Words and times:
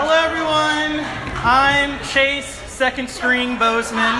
Hello, 0.00 0.14
everyone. 0.14 1.04
I'm 1.44 1.98
Chase, 2.04 2.46
second 2.46 3.10
string 3.10 3.58
Bozeman. 3.58 4.14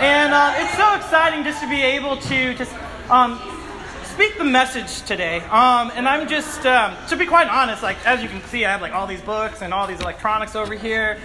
And 0.00 0.32
uh, 0.32 0.54
it's 0.58 0.76
so 0.76 0.94
exciting 0.94 1.42
just 1.42 1.60
to 1.62 1.68
be 1.68 1.82
able 1.82 2.18
to 2.18 2.54
just 2.54 2.72
um, 3.10 3.42
speak 4.04 4.38
the 4.38 4.44
message 4.44 5.02
today. 5.02 5.40
Um, 5.50 5.90
and 5.96 6.08
I'm 6.08 6.28
just, 6.28 6.64
um, 6.66 6.94
to 7.08 7.16
be 7.16 7.26
quite 7.26 7.48
honest, 7.48 7.82
like 7.82 7.96
as 8.06 8.22
you 8.22 8.28
can 8.28 8.40
see, 8.44 8.64
I 8.64 8.70
have 8.70 8.80
like 8.80 8.92
all 8.92 9.08
these 9.08 9.22
books 9.22 9.60
and 9.60 9.74
all 9.74 9.88
these 9.88 10.00
electronics 10.02 10.54
over 10.54 10.74
here. 10.74 11.18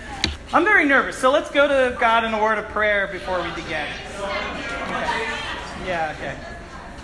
I'm 0.53 0.63
very 0.63 0.85
nervous, 0.85 1.15
so 1.15 1.29
let's 1.29 1.51
go 1.51 1.67
to 1.67 1.95
God 1.99 2.23
in 2.23 2.33
a 2.33 2.41
word 2.41 2.57
of 2.57 2.67
prayer 2.69 3.05
before 3.11 3.43
we 3.43 3.49
begin. 3.51 3.85
Okay. 4.17 5.29
Yeah, 5.85 6.15
okay. 6.17 6.35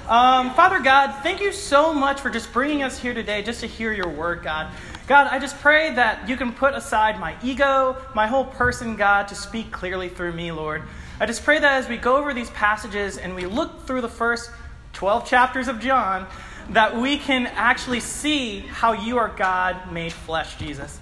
Um, 0.09 0.55
Father 0.55 0.79
God, 0.79 1.21
thank 1.21 1.39
you 1.39 1.51
so 1.51 1.93
much 1.93 2.19
for 2.19 2.31
just 2.31 2.51
bringing 2.51 2.81
us 2.81 2.97
here 2.97 3.13
today 3.13 3.43
just 3.43 3.59
to 3.59 3.67
hear 3.67 3.93
your 3.93 4.09
word, 4.09 4.41
God. 4.41 4.71
God, 5.09 5.25
I 5.31 5.39
just 5.39 5.57
pray 5.57 5.91
that 5.95 6.29
you 6.29 6.37
can 6.37 6.53
put 6.53 6.75
aside 6.75 7.19
my 7.19 7.35
ego, 7.41 7.97
my 8.13 8.27
whole 8.27 8.45
person, 8.45 8.95
God, 8.95 9.27
to 9.29 9.35
speak 9.35 9.71
clearly 9.71 10.07
through 10.07 10.33
me, 10.33 10.51
Lord. 10.51 10.83
I 11.19 11.25
just 11.25 11.43
pray 11.43 11.57
that 11.57 11.77
as 11.79 11.89
we 11.89 11.97
go 11.97 12.17
over 12.17 12.31
these 12.31 12.51
passages 12.51 13.17
and 13.17 13.33
we 13.33 13.47
look 13.47 13.87
through 13.87 14.01
the 14.01 14.07
first 14.07 14.51
12 14.93 15.27
chapters 15.27 15.67
of 15.67 15.79
John, 15.79 16.27
that 16.69 16.95
we 16.95 17.17
can 17.17 17.47
actually 17.47 18.01
see 18.01 18.59
how 18.59 18.91
you 18.91 19.17
are 19.17 19.29
God 19.29 19.91
made 19.91 20.13
flesh, 20.13 20.59
Jesus. 20.59 20.99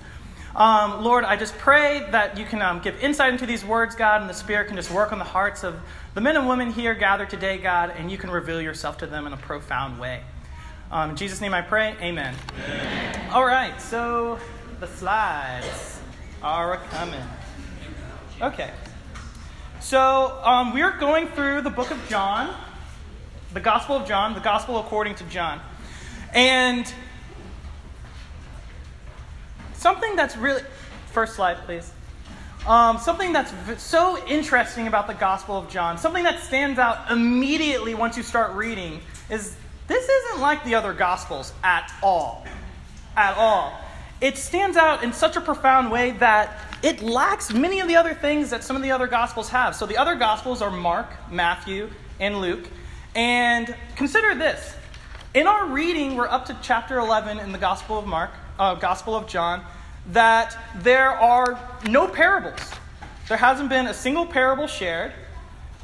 Um, 0.55 1.03
Lord, 1.03 1.25
I 1.25 1.35
just 1.35 1.57
pray 1.57 2.07
that 2.11 2.37
you 2.37 2.45
can 2.45 2.61
um, 2.61 2.79
give 2.79 2.97
insight 3.03 3.33
into 3.33 3.45
these 3.45 3.65
words, 3.65 3.93
God, 3.93 4.21
and 4.21 4.29
the 4.29 4.33
Spirit 4.33 4.67
can 4.67 4.77
just 4.77 4.89
work 4.89 5.11
on 5.11 5.19
the 5.19 5.25
hearts 5.25 5.65
of 5.65 5.77
the 6.13 6.21
men 6.21 6.37
and 6.37 6.47
women 6.47 6.71
here 6.71 6.95
gathered 6.95 7.29
today, 7.29 7.57
God, 7.57 7.93
and 7.97 8.09
you 8.09 8.17
can 8.17 8.31
reveal 8.31 8.61
yourself 8.61 8.99
to 8.99 9.05
them 9.05 9.27
in 9.27 9.33
a 9.33 9.37
profound 9.37 9.99
way. 9.99 10.23
Um, 10.89 11.09
in 11.09 11.15
Jesus' 11.17 11.41
name 11.41 11.53
I 11.53 11.61
pray, 11.61 11.95
amen. 12.01 12.33
amen. 12.63 13.29
All 13.31 13.45
right, 13.45 13.79
so 13.81 14.39
the 14.79 14.87
slides 14.87 15.99
are 16.41 16.77
coming. 16.91 17.21
Okay. 18.41 18.71
So 19.81 20.39
um, 20.43 20.73
we're 20.73 20.97
going 20.97 21.27
through 21.27 21.61
the 21.61 21.69
book 21.69 21.91
of 21.91 21.99
John, 22.07 22.55
the 23.53 23.59
Gospel 23.59 23.97
of 23.97 24.07
John, 24.07 24.33
the 24.33 24.39
Gospel 24.39 24.79
according 24.79 25.15
to 25.15 25.23
John. 25.25 25.59
And 26.33 26.91
something 29.73 30.15
that's 30.15 30.37
really. 30.37 30.61
First 31.11 31.35
slide, 31.35 31.57
please. 31.65 31.91
Um, 32.67 32.97
something 32.97 33.33
that's 33.33 33.51
so 33.81 34.23
interesting 34.27 34.87
about 34.87 35.07
the 35.07 35.13
Gospel 35.13 35.57
of 35.57 35.69
John, 35.69 35.97
something 35.97 36.23
that 36.23 36.39
stands 36.41 36.79
out 36.79 37.09
immediately 37.11 37.95
once 37.95 38.17
you 38.17 38.23
start 38.23 38.53
reading, 38.55 38.99
is 39.29 39.55
this 39.87 40.07
isn't 40.07 40.41
like 40.41 40.63
the 40.63 40.75
other 40.75 40.93
Gospels 40.93 41.53
at 41.63 41.91
all. 42.03 42.45
At 43.15 43.37
all. 43.37 43.73
It 44.19 44.37
stands 44.37 44.77
out 44.77 45.03
in 45.03 45.13
such 45.13 45.35
a 45.35 45.41
profound 45.41 45.91
way 45.91 46.11
that 46.11 46.59
it 46.83 47.01
lacks 47.01 47.53
many 47.53 47.79
of 47.79 47.87
the 47.87 47.95
other 47.95 48.13
things 48.13 48.49
that 48.49 48.63
some 48.63 48.75
of 48.75 48.81
the 48.81 48.91
other 48.91 49.07
Gospels 49.07 49.49
have. 49.49 49.75
So 49.75 49.85
the 49.85 49.97
other 49.97 50.15
Gospels 50.15 50.61
are 50.61 50.71
Mark, 50.71 51.07
Matthew, 51.31 51.89
and 52.19 52.41
Luke. 52.41 52.67
And 53.15 53.75
consider 53.95 54.35
this. 54.35 54.75
In 55.33 55.47
our 55.47 55.67
reading, 55.67 56.15
we're 56.15 56.27
up 56.27 56.45
to 56.47 56.57
chapter 56.61 56.97
11 56.99 57.39
in 57.39 57.51
the 57.51 57.57
Gospel 57.57 57.99
of 57.99 58.07
Mark, 58.07 58.31
uh, 58.59 58.75
Gospel 58.75 59.15
of 59.15 59.27
John 59.27 59.63
that 60.11 60.57
there 60.75 61.09
are 61.09 61.59
no 61.87 62.07
parables. 62.07 62.59
There 63.27 63.37
hasn't 63.37 63.69
been 63.69 63.87
a 63.87 63.93
single 63.93 64.25
parable 64.25 64.67
shared. 64.67 65.11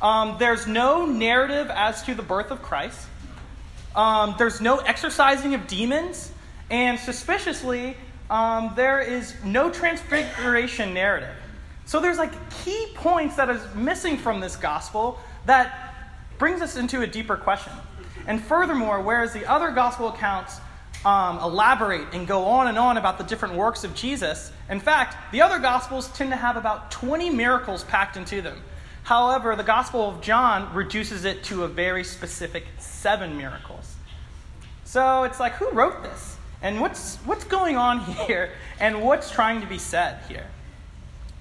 Um, 0.01 0.37
there's 0.39 0.65
no 0.65 1.05
narrative 1.05 1.69
as 1.69 2.03
to 2.03 2.15
the 2.15 2.23
birth 2.23 2.51
of 2.51 2.61
Christ. 2.61 3.07
Um, 3.95 4.35
there's 4.37 4.61
no 4.61 4.77
exorcising 4.77 5.53
of 5.53 5.67
demons. 5.67 6.31
And 6.69 6.99
suspiciously, 6.99 7.97
um, 8.29 8.73
there 8.75 8.99
is 8.99 9.35
no 9.43 9.69
transfiguration 9.69 10.93
narrative. 10.93 11.35
So 11.85 11.99
there's 11.99 12.17
like 12.17 12.33
key 12.63 12.87
points 12.95 13.35
that 13.35 13.49
is 13.49 13.61
missing 13.75 14.17
from 14.17 14.39
this 14.39 14.55
gospel 14.55 15.19
that 15.45 15.95
brings 16.37 16.61
us 16.61 16.77
into 16.77 17.01
a 17.01 17.07
deeper 17.07 17.35
question. 17.35 17.73
And 18.25 18.41
furthermore, 18.41 19.01
whereas 19.01 19.33
the 19.33 19.45
other 19.45 19.71
gospel 19.71 20.07
accounts 20.07 20.59
um, 21.05 21.39
elaborate 21.39 22.07
and 22.13 22.27
go 22.27 22.45
on 22.45 22.67
and 22.67 22.77
on 22.77 22.97
about 22.97 23.17
the 23.17 23.23
different 23.23 23.55
works 23.55 23.83
of 23.83 23.93
Jesus. 23.93 24.51
In 24.69 24.79
fact, 24.79 25.17
the 25.31 25.41
other 25.41 25.59
Gospels 25.59 26.07
tend 26.09 26.31
to 26.31 26.37
have 26.37 26.55
about 26.55 26.91
20 26.91 27.29
miracles 27.29 27.83
packed 27.83 28.17
into 28.17 28.41
them. 28.41 28.61
However, 29.03 29.55
the 29.55 29.63
Gospel 29.63 30.09
of 30.09 30.21
John 30.21 30.73
reduces 30.73 31.25
it 31.25 31.43
to 31.45 31.63
a 31.63 31.67
very 31.67 32.03
specific 32.03 32.65
seven 32.79 33.37
miracles. 33.37 33.95
So 34.85 35.23
it's 35.23 35.39
like, 35.39 35.53
who 35.53 35.69
wrote 35.71 36.03
this? 36.03 36.37
And 36.61 36.79
what's, 36.79 37.17
what's 37.25 37.43
going 37.43 37.75
on 37.75 37.99
here? 38.27 38.51
And 38.79 39.03
what's 39.03 39.29
trying 39.29 39.61
to 39.61 39.67
be 39.67 39.77
said 39.77 40.19
here? 40.27 40.47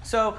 So, 0.03 0.37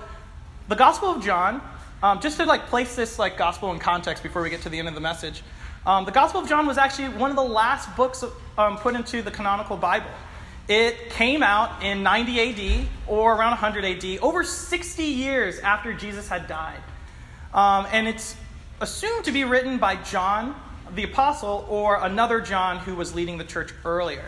the 0.69 0.77
Gospel 0.77 1.11
of 1.11 1.25
John, 1.25 1.63
um, 2.03 2.21
just 2.21 2.37
to 2.37 2.45
like 2.45 2.67
place 2.67 2.95
this 2.95 3.19
like 3.19 3.39
gospel 3.39 3.73
in 3.73 3.79
context 3.79 4.23
before 4.23 4.43
we 4.43 4.51
get 4.51 4.63
to 4.63 4.69
the 4.69 4.79
end 4.79 4.89
of 4.89 4.95
the 4.95 5.01
message, 5.01 5.43
um, 5.87 6.05
the 6.05 6.11
Gospel 6.11 6.41
of 6.41 6.49
John 6.49 6.67
was 6.67 6.77
actually 6.79 7.09
one 7.09 7.31
of 7.31 7.37
the 7.37 7.43
last 7.43 7.95
books 7.97 8.25
um, 8.59 8.77
put 8.79 8.95
into 8.95 9.23
the 9.23 9.31
canonical 9.31 9.77
Bible. 9.77 10.11
It 10.69 11.11
came 11.11 11.43
out 11.43 11.83
in 11.83 12.03
90 12.03 12.83
AD 12.83 12.89
or 13.07 13.35
around 13.35 13.51
100 13.51 13.85
AD, 13.85 14.19
over 14.21 14.43
60 14.43 15.03
years 15.03 15.59
after 15.59 15.93
Jesus 15.93 16.29
had 16.29 16.47
died. 16.47 16.81
Um, 17.55 17.87
and 17.93 18.09
it's 18.09 18.37
assumed 18.81 19.25
to 19.27 19.33
be 19.33 19.45
written 19.45 19.79
by 19.79 19.97
John 19.97 20.55
the 20.95 21.05
Apostle 21.05 21.65
or 21.69 22.03
another 22.03 22.41
John 22.41 22.79
who 22.79 22.95
was 22.95 23.15
leading 23.15 23.39
the 23.39 23.45
church 23.45 23.73
earlier. 23.85 24.25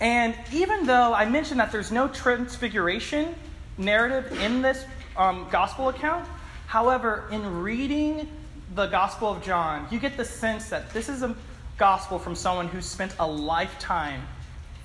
And 0.00 0.34
even 0.52 0.86
though 0.86 1.14
I 1.14 1.24
mentioned 1.24 1.60
that 1.60 1.72
there's 1.72 1.90
no 1.90 2.08
transfiguration 2.08 3.34
narrative 3.78 4.38
in 4.40 4.62
this 4.62 4.84
um, 5.16 5.48
gospel 5.50 5.88
account, 5.88 6.28
however, 6.66 7.24
in 7.30 7.62
reading 7.62 8.28
the 8.74 8.86
Gospel 8.86 9.28
of 9.28 9.42
John, 9.42 9.86
you 9.90 9.98
get 9.98 10.16
the 10.16 10.24
sense 10.24 10.68
that 10.68 10.90
this 10.92 11.08
is 11.08 11.22
a 11.22 11.34
gospel 11.78 12.18
from 12.18 12.34
someone 12.34 12.68
who 12.68 12.80
spent 12.80 13.14
a 13.18 13.26
lifetime 13.26 14.22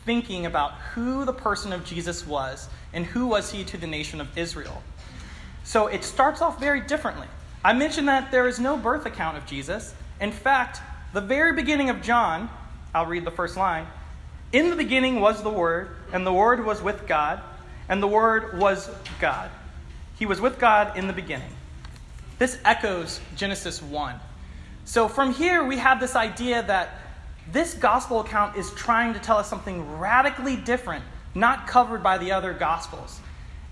thinking 0.05 0.45
about 0.45 0.73
who 0.93 1.25
the 1.25 1.33
person 1.33 1.73
of 1.73 1.83
Jesus 1.85 2.25
was 2.25 2.69
and 2.93 3.05
who 3.05 3.27
was 3.27 3.51
he 3.51 3.63
to 3.65 3.77
the 3.77 3.87
nation 3.87 4.21
of 4.21 4.37
Israel. 4.37 4.81
So 5.63 5.87
it 5.87 6.03
starts 6.03 6.41
off 6.41 6.59
very 6.59 6.81
differently. 6.81 7.27
I 7.63 7.73
mentioned 7.73 8.07
that 8.07 8.31
there 8.31 8.47
is 8.47 8.59
no 8.59 8.77
birth 8.77 9.05
account 9.05 9.37
of 9.37 9.45
Jesus. 9.45 9.93
In 10.21 10.31
fact, 10.31 10.81
the 11.13 11.21
very 11.21 11.53
beginning 11.53 11.89
of 11.89 12.01
John, 12.01 12.49
I'll 12.93 13.05
read 13.05 13.25
the 13.25 13.31
first 13.31 13.57
line. 13.57 13.85
In 14.51 14.69
the 14.69 14.75
beginning 14.75 15.19
was 15.19 15.43
the 15.43 15.49
Word, 15.49 15.89
and 16.13 16.25
the 16.25 16.33
Word 16.33 16.65
was 16.65 16.81
with 16.81 17.05
God, 17.05 17.41
and 17.89 18.01
the 18.01 18.07
Word 18.07 18.57
was 18.57 18.89
God. 19.19 19.49
He 20.17 20.25
was 20.25 20.39
with 20.39 20.57
God 20.57 20.97
in 20.97 21.07
the 21.07 21.13
beginning. 21.13 21.51
This 22.37 22.57
echoes 22.63 23.19
Genesis 23.35 23.81
1. 23.81 24.15
So 24.85 25.07
from 25.07 25.33
here, 25.33 25.63
we 25.63 25.77
have 25.77 25.99
this 25.99 26.15
idea 26.15 26.63
that 26.63 26.97
this 27.51 27.73
gospel 27.73 28.21
account 28.21 28.55
is 28.55 28.71
trying 28.71 29.13
to 29.13 29.19
tell 29.19 29.37
us 29.37 29.49
something 29.49 29.99
radically 29.99 30.55
different, 30.55 31.03
not 31.35 31.67
covered 31.67 32.01
by 32.01 32.17
the 32.17 32.31
other 32.31 32.53
gospels. 32.53 33.19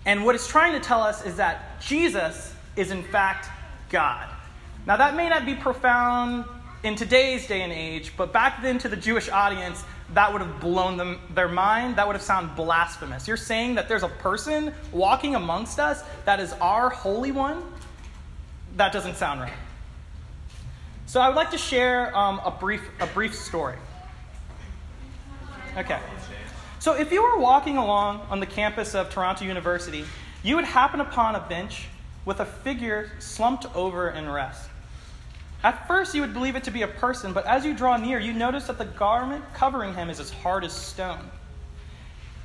And 0.05 0.25
what 0.25 0.35
it's 0.35 0.47
trying 0.47 0.73
to 0.73 0.79
tell 0.79 1.01
us 1.01 1.25
is 1.25 1.37
that 1.37 1.81
Jesus 1.81 2.53
is, 2.75 2.91
in 2.91 3.03
fact, 3.03 3.49
God. 3.89 4.27
Now, 4.85 4.97
that 4.97 5.15
may 5.15 5.29
not 5.29 5.45
be 5.45 5.55
profound 5.55 6.45
in 6.83 6.95
today's 6.95 7.47
day 7.47 7.61
and 7.61 7.73
age, 7.73 8.13
but 8.15 8.31
back 8.31 8.61
then 8.61 8.77
to 8.79 8.89
the 8.89 8.95
Jewish 8.95 9.29
audience, 9.29 9.83
that 10.13 10.31
would 10.31 10.41
have 10.41 10.59
blown 10.61 10.95
them, 10.97 11.19
their 11.33 11.49
mind. 11.49 11.97
That 11.97 12.07
would 12.07 12.15
have 12.15 12.23
sounded 12.23 12.55
blasphemous. 12.55 13.27
You're 13.27 13.35
saying 13.35 13.75
that 13.75 13.89
there's 13.89 14.03
a 14.03 14.09
person 14.09 14.73
walking 14.93 15.35
amongst 15.35 15.79
us 15.79 16.03
that 16.25 16.39
is 16.39 16.53
our 16.53 16.89
Holy 16.89 17.31
One? 17.31 17.63
that 18.77 18.93
doesn't 18.93 19.15
sound 19.15 19.41
right. 19.41 19.53
So 21.05 21.19
I 21.19 21.27
would 21.27 21.35
like 21.35 21.51
to 21.51 21.57
share 21.57 22.15
um, 22.15 22.39
a, 22.45 22.51
brief, 22.51 22.81
a 22.99 23.07
brief 23.07 23.35
story. 23.35 23.75
Okay. 25.75 25.99
So 26.79 26.93
if 26.93 27.11
you 27.11 27.23
were 27.23 27.39
walking 27.39 27.77
along 27.77 28.21
on 28.29 28.39
the 28.39 28.45
campus 28.45 28.93
of 28.95 29.09
Toronto 29.09 29.45
University, 29.45 30.05
you 30.43 30.55
would 30.55 30.65
happen 30.65 31.01
upon 31.01 31.35
a 31.35 31.39
bench 31.39 31.87
with 32.27 32.41
a 32.41 32.45
figure 32.45 33.09
slumped 33.19 33.65
over 33.73 34.09
in 34.09 34.29
rest. 34.29 34.69
At 35.63 35.87
first, 35.87 36.13
you 36.13 36.19
would 36.19 36.33
believe 36.33 36.57
it 36.57 36.65
to 36.65 36.71
be 36.71 36.81
a 36.81 36.87
person, 36.87 37.31
but 37.31 37.45
as 37.45 37.65
you 37.65 37.73
draw 37.73 37.95
near, 37.95 38.19
you 38.19 38.33
notice 38.33 38.67
that 38.67 38.77
the 38.77 38.83
garment 38.83 39.45
covering 39.53 39.93
him 39.93 40.09
is 40.09 40.19
as 40.19 40.29
hard 40.29 40.65
as 40.65 40.73
stone. 40.73 41.31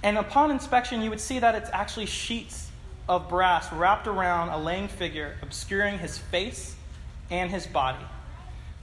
And 0.04 0.18
upon 0.18 0.52
inspection, 0.52 1.02
you 1.02 1.10
would 1.10 1.20
see 1.20 1.40
that 1.40 1.56
it's 1.56 1.68
actually 1.72 2.06
sheets 2.06 2.70
of 3.08 3.28
brass 3.28 3.72
wrapped 3.72 4.06
around 4.06 4.50
a 4.50 4.58
laying 4.58 4.86
figure, 4.86 5.34
obscuring 5.42 5.98
his 5.98 6.16
face 6.16 6.76
and 7.28 7.50
his 7.50 7.66
body. 7.66 8.04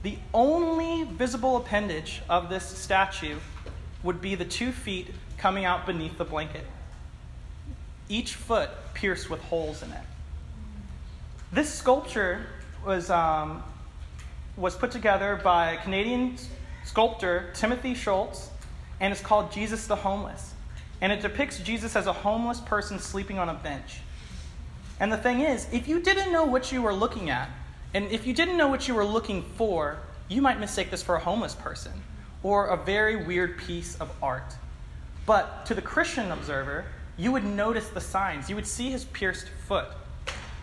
The 0.02 0.18
only 0.34 1.04
visible 1.04 1.56
appendage 1.56 2.20
of 2.28 2.50
this 2.50 2.64
statue 2.64 3.38
would 4.02 4.20
be 4.20 4.34
the 4.34 4.44
two 4.44 4.70
feet 4.70 5.08
coming 5.38 5.64
out 5.64 5.86
beneath 5.86 6.18
the 6.18 6.26
blanket, 6.26 6.66
each 8.10 8.34
foot 8.34 8.68
pierced 8.92 9.30
with 9.30 9.40
holes 9.44 9.82
in 9.82 9.90
it. 9.92 10.04
This 11.52 11.72
sculpture 11.74 12.46
was, 12.86 13.10
um, 13.10 13.64
was 14.56 14.76
put 14.76 14.92
together 14.92 15.40
by 15.42 15.76
Canadian 15.76 16.36
sculptor 16.84 17.50
Timothy 17.54 17.94
Schmalz 17.94 18.50
and 19.00 19.12
it's 19.12 19.20
called 19.20 19.50
Jesus 19.50 19.88
the 19.88 19.96
Homeless. 19.96 20.54
and 21.00 21.10
it 21.10 21.22
depicts 21.22 21.58
Jesus 21.58 21.96
as 21.96 22.06
a 22.06 22.12
homeless 22.12 22.60
person 22.60 22.98
sleeping 22.98 23.38
on 23.38 23.48
a 23.48 23.54
bench. 23.54 24.00
And 25.00 25.10
the 25.10 25.16
thing 25.16 25.40
is, 25.40 25.66
if 25.72 25.88
you 25.88 26.00
didn't 26.00 26.30
know 26.30 26.44
what 26.44 26.70
you 26.70 26.82
were 26.82 26.92
looking 26.92 27.30
at, 27.30 27.48
and 27.94 28.04
if 28.12 28.26
you 28.26 28.34
didn't 28.34 28.58
know 28.58 28.68
what 28.68 28.86
you 28.86 28.94
were 28.94 29.04
looking 29.04 29.42
for, 29.56 29.98
you 30.28 30.42
might 30.42 30.60
mistake 30.60 30.90
this 30.90 31.02
for 31.02 31.16
a 31.16 31.18
homeless 31.20 31.54
person 31.54 31.92
or 32.42 32.66
a 32.66 32.76
very 32.76 33.16
weird 33.16 33.58
piece 33.58 33.96
of 33.98 34.10
art. 34.22 34.54
But 35.26 35.66
to 35.66 35.74
the 35.74 35.82
Christian 35.82 36.30
observer, 36.30 36.84
you 37.16 37.32
would 37.32 37.44
notice 37.44 37.88
the 37.88 38.00
signs. 38.00 38.48
You 38.48 38.56
would 38.56 38.66
see 38.66 38.90
his 38.90 39.04
pierced 39.06 39.48
foot. 39.66 39.88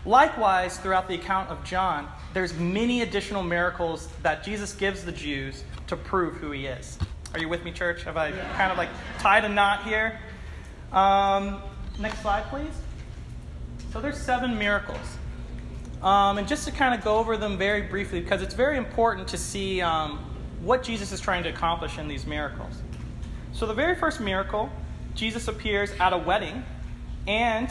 Likewise, 0.08 0.78
throughout 0.78 1.06
the 1.06 1.14
account 1.16 1.50
of 1.50 1.62
John, 1.64 2.08
there's 2.32 2.54
many 2.54 3.02
additional 3.02 3.42
miracles 3.42 4.08
that 4.22 4.42
Jesus 4.42 4.72
gives 4.72 5.04
the 5.04 5.12
Jews 5.12 5.64
to 5.86 5.96
prove 5.96 6.36
who 6.36 6.50
he 6.50 6.64
is. 6.64 6.98
Are 7.34 7.38
you 7.38 7.46
with 7.46 7.62
me, 7.62 7.72
church? 7.72 8.04
Have 8.04 8.16
I 8.16 8.32
kind 8.56 8.72
of 8.72 8.78
like 8.78 8.88
tied 9.18 9.44
a 9.44 9.50
knot 9.50 9.84
here? 9.84 10.18
Um, 10.92 11.60
next 11.98 12.22
slide, 12.22 12.44
please. 12.44 12.72
So 13.92 14.00
there's 14.00 14.16
seven 14.16 14.58
miracles. 14.58 15.18
Um, 16.02 16.38
and 16.38 16.48
just 16.48 16.66
to 16.66 16.72
kind 16.72 16.94
of 16.94 17.04
go 17.04 17.18
over 17.18 17.36
them 17.36 17.58
very 17.58 17.82
briefly, 17.82 18.20
because 18.20 18.40
it's 18.40 18.54
very 18.54 18.78
important 18.78 19.28
to 19.28 19.36
see 19.36 19.82
um, 19.82 20.20
what 20.62 20.82
Jesus 20.82 21.12
is 21.12 21.20
trying 21.20 21.42
to 21.42 21.50
accomplish 21.50 21.98
in 21.98 22.08
these 22.08 22.24
miracles. 22.24 22.80
So 23.52 23.66
the 23.66 23.74
very 23.74 23.94
first 23.94 24.20
miracle, 24.20 24.70
Jesus 25.14 25.48
appears 25.48 25.90
at 26.00 26.14
a 26.14 26.18
wedding, 26.18 26.64
and 27.26 27.68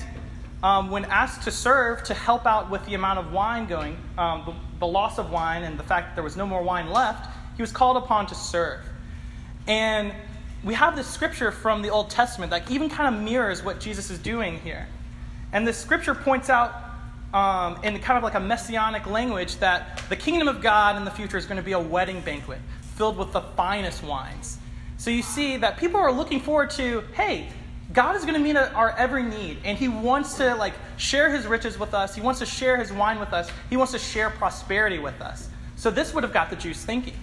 um, 0.64 0.90
when 0.90 1.06
asked 1.06 1.44
to 1.44 1.52
serve 1.52 2.04
to 2.04 2.14
help 2.14 2.46
out 2.46 2.70
with 2.70 2.86
the 2.86 2.96
amount 2.96 3.20
of 3.20 3.32
wine 3.32 3.68
going, 3.68 3.98
um, 4.18 4.44
the, 4.46 4.54
the 4.80 4.88
loss 4.88 5.20
of 5.20 5.32
wine, 5.32 5.64
and 5.64 5.78
the 5.78 5.84
fact 5.84 6.10
that 6.10 6.16
there 6.16 6.24
was 6.24 6.36
no 6.36 6.46
more 6.46 6.64
wine 6.64 6.90
left, 6.90 7.30
he 7.56 7.62
was 7.62 7.72
called 7.72 7.98
upon 7.98 8.26
to 8.28 8.36
serve. 8.36 8.82
And 9.68 10.14
we 10.64 10.74
have 10.74 10.96
this 10.96 11.08
scripture 11.08 11.52
from 11.52 11.82
the 11.82 11.90
Old 11.90 12.10
Testament 12.10 12.50
that 12.52 12.70
even 12.72 12.90
kind 12.90 13.14
of 13.14 13.22
mirrors 13.22 13.64
what 13.64 13.80
Jesus 13.80 14.10
is 14.10 14.18
doing 14.20 14.60
here. 14.60 14.88
And 15.54 15.68
this 15.68 15.78
scripture 15.78 16.16
points 16.16 16.50
out 16.50 16.74
um, 17.34 17.80
in 17.84 17.98
kind 18.00 18.18
of 18.18 18.24
like 18.24 18.36
a 18.36 18.40
messianic 18.40 19.06
language 19.06 19.58
that 19.58 20.02
the 20.10 20.16
kingdom 20.16 20.48
of 20.48 20.62
God 20.62 20.96
in 20.96 21.06
the 21.06 21.12
future 21.12 21.38
is 21.38 21.46
going 21.46 21.58
to 21.58 21.64
be 21.64 21.74
a 21.74 21.80
wedding 21.80 22.22
banquet 22.22 22.60
filled 22.96 23.18
with 23.18 23.32
the 23.32 23.42
finest 23.42 24.04
wines. 24.04 24.58
So 24.98 25.12
you 25.12 25.22
see 25.22 25.58
that 25.58 25.78
people 25.78 26.00
are 26.00 26.12
looking 26.12 26.40
forward 26.40 26.72
to, 26.72 27.04
hey, 27.14 27.50
God 27.98 28.16
is 28.16 28.22
going 28.22 28.36
to 28.36 28.40
meet 28.40 28.56
our 28.56 28.92
every 28.92 29.24
need, 29.24 29.58
and 29.64 29.76
He 29.76 29.88
wants 29.88 30.36
to 30.36 30.54
like 30.54 30.76
share 30.98 31.32
His 31.32 31.48
riches 31.48 31.80
with 31.80 31.96
us. 31.96 32.14
He 32.14 32.22
wants 32.22 32.40
to 32.42 32.46
share 32.46 32.78
His 32.78 32.94
wine 32.94 33.20
with 33.20 33.34
us. 33.34 33.50
He 33.72 33.76
wants 33.76 33.92
to 33.94 33.98
share 33.98 34.30
prosperity 34.30 35.00
with 35.00 35.20
us. 35.20 35.50
So 35.78 35.90
this 35.90 36.14
would 36.14 36.24
have 36.24 36.32
got 36.32 36.52
the 36.52 36.58
Jews 36.58 36.86
thinking. 36.86 37.16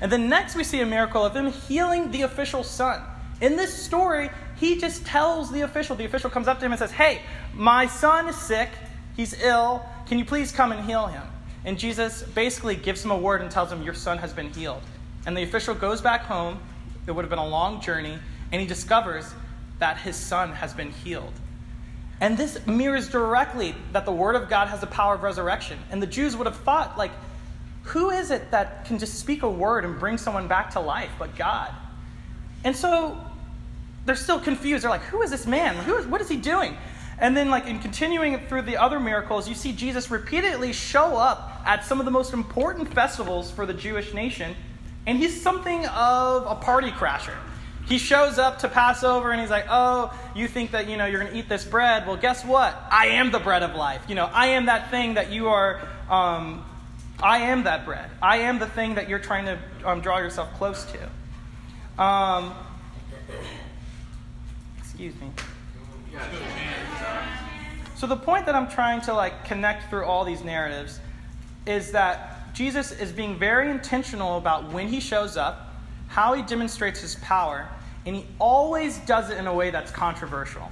And 0.00 0.10
then 0.10 0.28
next 0.28 0.56
we 0.56 0.64
see 0.64 0.80
a 0.80 0.86
miracle 0.86 1.24
of 1.24 1.36
him 1.36 1.52
healing 1.52 2.10
the 2.10 2.22
official's 2.22 2.68
son. 2.68 3.00
In 3.40 3.54
this 3.54 3.72
story, 3.72 4.28
he 4.56 4.76
just 4.76 5.06
tells 5.06 5.52
the 5.52 5.60
official. 5.60 5.94
The 5.94 6.06
official 6.06 6.30
comes 6.30 6.48
up 6.48 6.58
to 6.58 6.66
him 6.66 6.72
and 6.72 6.80
says, 6.80 6.90
Hey, 6.90 7.22
my 7.54 7.86
son 7.86 8.28
is 8.28 8.34
sick. 8.34 8.70
He's 9.16 9.40
ill. 9.40 9.86
Can 10.06 10.18
you 10.18 10.24
please 10.24 10.50
come 10.50 10.72
and 10.72 10.84
heal 10.84 11.06
him? 11.06 11.22
And 11.64 11.78
Jesus 11.78 12.24
basically 12.24 12.74
gives 12.74 13.04
him 13.04 13.12
a 13.12 13.16
word 13.16 13.40
and 13.40 13.52
tells 13.52 13.70
him, 13.70 13.84
Your 13.84 13.94
son 13.94 14.18
has 14.18 14.32
been 14.32 14.52
healed. 14.52 14.82
And 15.26 15.36
the 15.36 15.44
official 15.44 15.76
goes 15.76 16.00
back 16.00 16.22
home. 16.22 16.58
It 17.06 17.12
would 17.12 17.22
have 17.22 17.30
been 17.30 17.38
a 17.38 17.46
long 17.46 17.80
journey. 17.80 18.18
And 18.50 18.60
he 18.60 18.66
discovers 18.66 19.32
that 19.78 19.98
his 19.98 20.16
son 20.16 20.52
has 20.52 20.74
been 20.74 20.90
healed. 20.90 21.32
And 22.20 22.36
this 22.36 22.66
mirrors 22.66 23.08
directly 23.08 23.74
that 23.92 24.04
the 24.04 24.12
word 24.12 24.34
of 24.34 24.48
God 24.48 24.68
has 24.68 24.80
the 24.80 24.86
power 24.86 25.14
of 25.14 25.22
resurrection. 25.22 25.78
And 25.90 26.02
the 26.02 26.06
Jews 26.06 26.36
would 26.36 26.46
have 26.46 26.56
thought, 26.56 26.98
like, 26.98 27.12
who 27.84 28.10
is 28.10 28.30
it 28.30 28.50
that 28.50 28.84
can 28.84 28.98
just 28.98 29.14
speak 29.14 29.42
a 29.42 29.50
word 29.50 29.84
and 29.84 29.98
bring 29.98 30.18
someone 30.18 30.48
back 30.48 30.70
to 30.70 30.80
life 30.80 31.10
but 31.18 31.36
God? 31.36 31.70
And 32.64 32.74
so 32.74 33.18
they're 34.04 34.16
still 34.16 34.40
confused. 34.40 34.82
They're 34.82 34.90
like, 34.90 35.02
who 35.02 35.22
is 35.22 35.30
this 35.30 35.46
man? 35.46 35.76
Who 35.84 35.96
is, 35.96 36.06
what 36.06 36.20
is 36.20 36.28
he 36.28 36.36
doing? 36.36 36.76
And 37.20 37.36
then, 37.36 37.50
like, 37.50 37.66
in 37.66 37.78
continuing 37.80 38.38
through 38.46 38.62
the 38.62 38.76
other 38.76 39.00
miracles, 39.00 39.48
you 39.48 39.54
see 39.54 39.72
Jesus 39.72 40.10
repeatedly 40.10 40.72
show 40.72 41.16
up 41.16 41.60
at 41.66 41.84
some 41.84 41.98
of 41.98 42.04
the 42.04 42.12
most 42.12 42.32
important 42.32 42.92
festivals 42.94 43.50
for 43.50 43.66
the 43.66 43.74
Jewish 43.74 44.14
nation, 44.14 44.54
and 45.06 45.18
he's 45.18 45.40
something 45.40 45.84
of 45.86 46.46
a 46.46 46.54
party 46.54 46.90
crasher. 46.90 47.34
He 47.88 47.98
shows 47.98 48.38
up 48.38 48.58
to 48.60 48.68
Passover 48.68 49.32
and 49.32 49.40
he's 49.40 49.50
like, 49.50 49.66
Oh, 49.70 50.12
you 50.34 50.46
think 50.46 50.72
that, 50.72 50.88
you 50.88 50.96
know, 50.96 51.06
you're 51.06 51.20
going 51.20 51.32
to 51.32 51.38
eat 51.38 51.48
this 51.48 51.64
bread? 51.64 52.06
Well, 52.06 52.16
guess 52.16 52.44
what? 52.44 52.80
I 52.90 53.06
am 53.06 53.30
the 53.32 53.38
bread 53.38 53.62
of 53.62 53.74
life. 53.74 54.02
You 54.08 54.14
know, 54.14 54.26
I 54.26 54.48
am 54.48 54.66
that 54.66 54.90
thing 54.90 55.14
that 55.14 55.32
you 55.32 55.48
are 55.48 55.80
um, 56.10 56.64
I 57.20 57.38
am 57.38 57.64
that 57.64 57.84
bread. 57.84 58.10
I 58.22 58.38
am 58.38 58.58
the 58.58 58.66
thing 58.66 58.94
that 58.94 59.08
you're 59.08 59.18
trying 59.18 59.46
to 59.46 59.58
um, 59.84 60.00
draw 60.00 60.18
yourself 60.18 60.52
close 60.54 60.86
to. 60.86 62.02
Um, 62.02 62.54
excuse 64.78 65.14
me. 65.20 65.30
So 67.96 68.06
the 68.06 68.16
point 68.16 68.46
that 68.46 68.54
I'm 68.54 68.68
trying 68.68 69.00
to 69.02 69.14
like 69.14 69.44
connect 69.44 69.90
through 69.90 70.04
all 70.04 70.24
these 70.24 70.44
narratives 70.44 71.00
is 71.66 71.90
that 71.90 72.54
Jesus 72.54 72.92
is 72.92 73.10
being 73.10 73.36
very 73.36 73.68
intentional 73.68 74.38
about 74.38 74.72
when 74.72 74.86
he 74.86 75.00
shows 75.00 75.36
up, 75.36 75.74
how 76.06 76.34
he 76.34 76.42
demonstrates 76.42 77.00
his 77.00 77.16
power, 77.16 77.68
and 78.06 78.16
he 78.16 78.26
always 78.38 78.98
does 78.98 79.30
it 79.30 79.38
in 79.38 79.46
a 79.46 79.54
way 79.54 79.70
that's 79.70 79.90
controversial. 79.90 80.70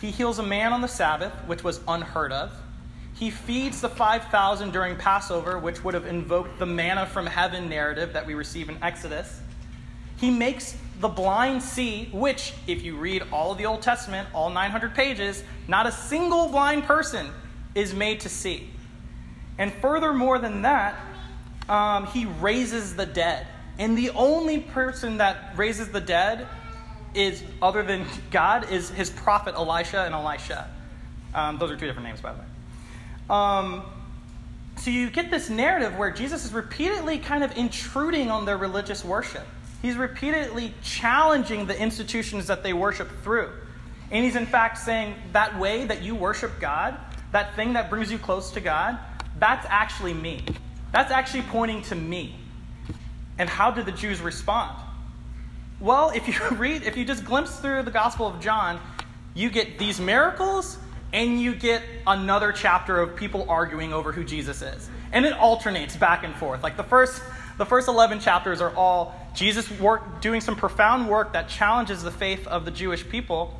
He 0.00 0.10
heals 0.10 0.38
a 0.38 0.42
man 0.42 0.72
on 0.72 0.80
the 0.80 0.88
Sabbath, 0.88 1.32
which 1.46 1.64
was 1.64 1.80
unheard 1.88 2.32
of. 2.32 2.52
He 3.14 3.30
feeds 3.30 3.80
the 3.80 3.88
5,000 3.88 4.72
during 4.72 4.96
Passover, 4.96 5.58
which 5.58 5.82
would 5.82 5.94
have 5.94 6.06
invoked 6.06 6.58
the 6.58 6.66
manna 6.66 7.06
from 7.06 7.24
heaven 7.24 7.68
narrative 7.68 8.12
that 8.12 8.26
we 8.26 8.34
receive 8.34 8.68
in 8.68 8.76
Exodus. 8.82 9.40
He 10.18 10.30
makes 10.30 10.76
the 11.00 11.08
blind 11.08 11.62
see, 11.62 12.08
which, 12.12 12.52
if 12.66 12.82
you 12.82 12.96
read 12.96 13.22
all 13.32 13.52
of 13.52 13.58
the 13.58 13.66
Old 13.66 13.80
Testament, 13.82 14.28
all 14.34 14.50
900 14.50 14.94
pages, 14.94 15.42
not 15.66 15.86
a 15.86 15.92
single 15.92 16.48
blind 16.48 16.84
person 16.84 17.28
is 17.74 17.94
made 17.94 18.20
to 18.20 18.28
see. 18.28 18.70
And 19.58 19.72
furthermore 19.72 20.38
than 20.38 20.62
that, 20.62 20.98
um, 21.68 22.06
he 22.06 22.26
raises 22.26 22.96
the 22.96 23.06
dead. 23.06 23.46
And 23.78 23.96
the 23.96 24.10
only 24.10 24.60
person 24.60 25.18
that 25.18 25.52
raises 25.56 25.88
the 25.88 26.00
dead 26.00 26.46
is, 27.14 27.42
other 27.60 27.82
than 27.82 28.06
God, 28.30 28.70
is 28.70 28.90
his 28.90 29.10
prophet 29.10 29.54
Elijah 29.54 30.02
and 30.02 30.14
Elisha. 30.14 30.70
Um, 31.34 31.58
those 31.58 31.70
are 31.70 31.76
two 31.76 31.86
different 31.86 32.08
names, 32.08 32.20
by 32.20 32.32
the 32.32 32.38
way. 32.38 32.44
Um, 33.28 33.82
so 34.76 34.90
you 34.90 35.10
get 35.10 35.30
this 35.30 35.50
narrative 35.50 35.96
where 35.96 36.10
Jesus 36.10 36.44
is 36.44 36.52
repeatedly 36.52 37.18
kind 37.18 37.42
of 37.42 37.56
intruding 37.56 38.30
on 38.30 38.44
their 38.44 38.56
religious 38.56 39.04
worship. 39.04 39.46
He's 39.82 39.96
repeatedly 39.96 40.74
challenging 40.82 41.66
the 41.66 41.78
institutions 41.78 42.46
that 42.46 42.62
they 42.62 42.72
worship 42.72 43.10
through. 43.22 43.50
And 44.10 44.24
he's 44.24 44.36
in 44.36 44.46
fact 44.46 44.78
saying 44.78 45.14
that 45.32 45.58
way 45.58 45.84
that 45.84 46.02
you 46.02 46.14
worship 46.14 46.60
God, 46.60 46.96
that 47.32 47.56
thing 47.56 47.72
that 47.74 47.90
brings 47.90 48.10
you 48.10 48.18
close 48.18 48.50
to 48.52 48.60
God, 48.60 48.98
that's 49.38 49.66
actually 49.68 50.14
me. 50.14 50.44
That's 50.92 51.10
actually 51.10 51.42
pointing 51.42 51.82
to 51.82 51.94
me. 51.94 52.36
And 53.38 53.48
how 53.48 53.70
did 53.70 53.86
the 53.86 53.92
Jews 53.92 54.20
respond? 54.20 54.76
Well, 55.80 56.10
if 56.10 56.26
you 56.28 56.34
read, 56.56 56.82
if 56.82 56.96
you 56.96 57.04
just 57.04 57.24
glimpse 57.24 57.58
through 57.58 57.82
the 57.82 57.90
Gospel 57.90 58.26
of 58.26 58.40
John, 58.40 58.80
you 59.34 59.50
get 59.50 59.78
these 59.78 60.00
miracles 60.00 60.78
and 61.12 61.40
you 61.40 61.54
get 61.54 61.82
another 62.06 62.52
chapter 62.52 63.00
of 63.00 63.16
people 63.16 63.46
arguing 63.48 63.92
over 63.92 64.12
who 64.12 64.24
Jesus 64.24 64.62
is. 64.62 64.88
And 65.12 65.24
it 65.24 65.32
alternates 65.34 65.96
back 65.96 66.24
and 66.24 66.34
forth. 66.34 66.62
Like 66.62 66.76
the 66.76 66.82
first 66.82 67.22
the 67.58 67.64
first 67.64 67.88
11 67.88 68.20
chapters 68.20 68.60
are 68.60 68.74
all 68.74 69.14
Jesus 69.34 69.70
work, 69.80 70.20
doing 70.20 70.40
some 70.40 70.56
profound 70.56 71.08
work 71.08 71.32
that 71.32 71.48
challenges 71.48 72.02
the 72.02 72.10
faith 72.10 72.46
of 72.46 72.64
the 72.64 72.70
Jewish 72.70 73.08
people, 73.08 73.58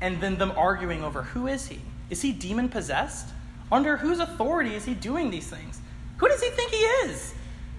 and 0.00 0.20
then 0.20 0.36
them 0.36 0.52
arguing 0.56 1.02
over 1.02 1.22
who 1.22 1.46
is 1.46 1.66
he? 1.68 1.80
Is 2.10 2.20
he 2.20 2.32
demon 2.32 2.68
possessed? 2.68 3.30
Under 3.72 3.96
whose 3.96 4.18
authority 4.18 4.74
is 4.74 4.84
he 4.84 4.92
doing 4.92 5.30
these 5.30 5.46
things? 5.46 5.80
Who 6.18 6.28
does 6.28 6.42
he 6.42 6.50
think 6.50 6.70
he 6.70 6.76
is? 6.76 7.34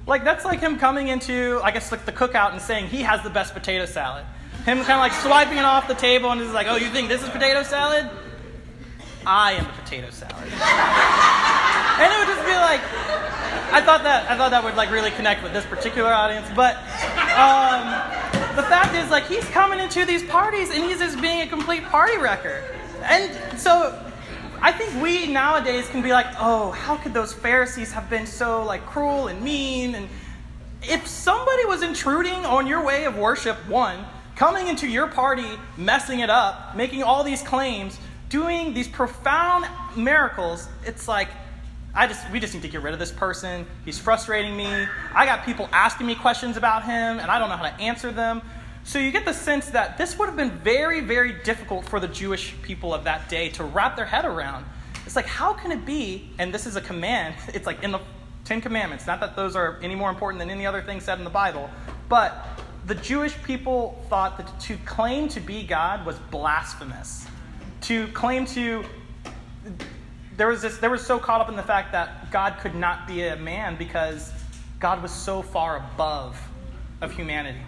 Like, 0.08 0.24
that's 0.24 0.46
like 0.46 0.60
him 0.60 0.78
coming 0.78 1.08
into, 1.08 1.60
I 1.64 1.72
guess, 1.72 1.92
like 1.92 2.06
the 2.06 2.12
cookout 2.12 2.52
and 2.52 2.62
saying 2.62 2.88
he 2.88 3.02
has 3.02 3.24
the 3.24 3.30
best 3.30 3.54
potato 3.54 3.86
salad. 3.86 4.26
Him 4.66 4.78
kind 4.78 4.94
of 4.94 5.00
like 5.00 5.14
swiping 5.14 5.58
it 5.58 5.66
off 5.66 5.88
the 5.88 5.96
table 5.96 6.32
and 6.32 6.42
is 6.42 6.52
like, 6.54 6.68
oh, 6.68 6.76
you 6.76 6.88
think 6.90 7.10
this 7.10 7.24
is 7.24 7.30
potato 7.30 7.64
salad? 7.64 8.10
I 9.26 9.54
am 9.54 9.66
the 9.66 9.74
potato 9.82 10.10
salad. 10.12 10.36
and 10.36 12.14
it 12.14 12.18
would 12.20 12.28
just 12.28 12.46
be 12.46 12.54
like, 12.54 12.82
I 13.74 13.82
thought 13.82 14.04
that 14.04 14.30
I 14.30 14.38
thought 14.38 14.52
that 14.52 14.64
would 14.64 14.76
like 14.76 14.92
really 14.92 15.12
connect 15.12 15.44
with 15.44 15.52
this 15.52 15.66
particular 15.66 16.14
audience. 16.14 16.48
But 16.56 16.76
um, 17.36 17.84
the 18.56 18.64
fact 18.64 18.96
is, 18.96 19.10
like, 19.10 19.26
he's 19.26 19.46
coming 19.50 19.80
into 19.80 20.06
these 20.06 20.24
parties 20.24 20.70
and 20.70 20.84
he's 20.84 21.00
just 21.00 21.20
being 21.22 21.42
a 21.42 21.48
complete 21.48 21.84
party 21.86 22.18
wrecker. 22.18 22.64
And 23.04 23.60
so 23.60 24.05
I 24.66 24.72
think 24.72 25.00
we 25.00 25.28
nowadays 25.28 25.88
can 25.90 26.02
be 26.02 26.12
like, 26.12 26.26
oh, 26.40 26.72
how 26.72 26.96
could 26.96 27.14
those 27.14 27.32
Pharisees 27.32 27.92
have 27.92 28.10
been 28.10 28.26
so 28.26 28.64
like 28.64 28.84
cruel 28.88 29.28
and 29.28 29.40
mean? 29.44 29.94
And 29.94 30.10
if 30.82 31.06
somebody 31.06 31.66
was 31.66 31.84
intruding 31.84 32.34
on 32.48 32.66
your 32.66 32.84
way 32.84 33.06
of 33.06 33.16
worship, 33.16 33.58
one, 33.70 34.04
coming 34.36 34.66
into 34.66 34.88
your 34.88 35.06
party, 35.06 35.46
messing 35.78 36.22
it 36.22 36.32
up, 36.32 36.76
making 36.76 37.04
all 37.04 37.24
these 37.24 37.44
claims, 37.44 38.00
doing 38.30 38.74
these 38.74 38.88
profound 38.88 39.68
miracles, 39.96 40.68
it's 40.84 41.08
like, 41.08 41.28
I 41.94 42.08
just, 42.08 42.28
we 42.32 42.40
just 42.40 42.56
need 42.56 42.64
to 42.64 42.68
get 42.68 42.82
rid 42.82 42.94
of 42.94 43.00
this 43.00 43.12
person. 43.12 43.68
He's 43.86 44.00
frustrating 44.00 44.58
me. 44.58 44.88
I 45.14 45.28
got 45.28 45.46
people 45.46 45.70
asking 45.74 46.08
me 46.08 46.16
questions 46.16 46.58
about 46.58 46.86
him, 46.86 47.20
and 47.20 47.30
I 47.30 47.38
don't 47.38 47.50
know 47.50 47.56
how 47.58 47.70
to 47.70 47.80
answer 47.80 48.12
them. 48.12 48.42
So 48.86 49.00
you 49.00 49.12
get 49.12 49.26
the 49.26 49.34
sense 49.34 49.72
that 49.72 49.98
this 49.98 50.18
would 50.18 50.28
have 50.28 50.38
been 50.38 50.52
very, 50.52 51.02
very 51.02 51.34
difficult 51.44 51.86
for 51.86 52.00
the 52.00 52.08
Jewish 52.08 52.54
people 52.62 52.94
of 52.94 53.04
that 53.06 53.28
day 53.30 53.50
to 53.50 53.64
wrap 53.64 53.96
their 53.96 54.06
head 54.06 54.26
around. 54.26 54.64
It's 55.08 55.16
like, 55.16 55.26
how 55.26 55.54
can 55.54 55.72
it 55.72 55.86
be? 55.86 56.30
And 56.38 56.54
this 56.54 56.68
is 56.68 56.76
a 56.76 56.82
command. 56.82 57.34
It's 57.56 57.66
like 57.66 57.84
in 57.84 57.92
the 57.92 58.00
Ten 58.44 58.62
Commandments. 58.62 59.08
Not 59.08 59.20
that 59.22 59.36
those 59.36 59.56
are 59.56 59.80
any 59.82 59.96
more 59.96 60.12
important 60.12 60.40
than 60.40 60.52
any 60.52 60.68
other 60.68 60.84
thing 60.84 61.00
said 61.00 61.18
in 61.18 61.24
the 61.24 61.32
Bible, 61.32 61.68
but 62.10 62.46
the 62.86 62.94
Jewish 62.94 63.36
people 63.42 64.06
thought 64.08 64.38
that 64.38 64.60
to 64.62 64.78
claim 64.86 65.28
to 65.30 65.40
be 65.40 65.64
God 65.64 66.06
was 66.06 66.16
blasphemous. 66.30 67.26
To 67.82 68.08
claim 68.10 68.46
to 68.48 68.86
there 70.38 70.48
was 70.48 70.62
this 70.62 70.78
they 70.78 70.88
were 70.88 70.98
so 71.00 71.18
caught 71.18 71.42
up 71.42 71.50
in 71.50 71.56
the 71.56 71.64
fact 71.64 71.92
that 71.94 72.30
God 72.32 72.58
could 72.60 72.76
not 72.76 73.08
be 73.08 73.26
a 73.26 73.36
man 73.36 73.78
because 73.78 74.32
God 74.80 75.02
was 75.02 75.12
so 75.12 75.42
far 75.42 75.78
above 75.78 76.40
of 77.02 77.12
humanity. 77.12 77.62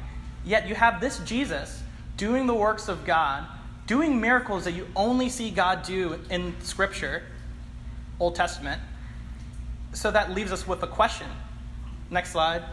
Yet 0.47 0.69
you 0.69 0.75
have 0.75 1.01
this 1.01 1.19
Jesus 1.19 1.83
doing 2.15 2.47
the 2.47 2.53
works 2.53 2.87
of 2.87 3.03
God, 3.03 3.45
doing 3.85 4.21
miracles 4.21 4.63
that 4.63 4.71
you 4.71 4.87
only 4.95 5.27
see 5.27 5.51
God 5.51 5.83
do 5.83 6.17
in 6.29 6.55
scripture, 6.61 7.23
Old 8.17 8.35
Testament. 8.35 8.81
So 9.91 10.09
that 10.09 10.31
leaves 10.31 10.53
us 10.53 10.65
with 10.65 10.81
a 10.83 10.87
question. 10.87 11.27
Next 12.09 12.31
slide. 12.31 12.63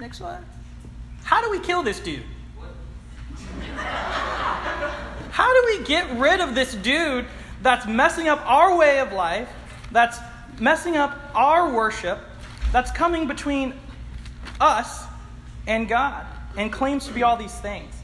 Next 0.00 0.18
slide. 0.18 0.42
How 1.22 1.42
do 1.42 1.50
we 1.50 1.60
kill 1.60 1.82
this 1.82 2.00
dude? 2.00 2.24
How 5.32 5.52
do 5.52 5.78
we 5.78 5.84
get 5.84 6.18
rid 6.18 6.40
of 6.40 6.54
this 6.54 6.74
dude 6.74 7.26
that's 7.60 7.86
messing 7.86 8.26
up 8.26 8.42
our 8.46 8.74
way 8.74 9.00
of 9.00 9.12
life, 9.12 9.50
that's 9.90 10.18
messing 10.58 10.96
up 10.96 11.18
our 11.34 11.70
worship, 11.70 12.18
that's 12.72 12.90
coming 12.90 13.26
between 13.28 13.74
us 14.60 15.04
and 15.66 15.88
God 15.88 16.26
and 16.56 16.72
claims 16.72 17.06
to 17.06 17.12
be 17.12 17.22
all 17.22 17.36
these 17.36 17.54
things? 17.54 17.94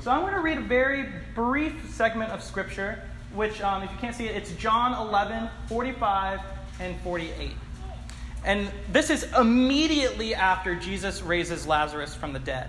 So 0.00 0.10
I'm 0.10 0.22
going 0.22 0.34
to 0.34 0.40
read 0.40 0.58
a 0.58 0.62
very 0.62 1.06
brief 1.34 1.94
segment 1.94 2.32
of 2.32 2.42
Scripture, 2.42 3.02
which, 3.34 3.60
um, 3.62 3.82
if 3.82 3.90
you 3.92 3.96
can't 3.98 4.16
see 4.16 4.26
it, 4.26 4.34
it's 4.34 4.52
John 4.52 4.94
11, 5.06 5.48
45 5.68 6.40
and 6.80 7.00
48. 7.02 7.52
And 8.44 8.68
this 8.90 9.10
is 9.10 9.24
immediately 9.38 10.34
after 10.34 10.74
Jesus 10.74 11.22
raises 11.22 11.66
Lazarus 11.66 12.14
from 12.14 12.32
the 12.32 12.40
dead. 12.40 12.68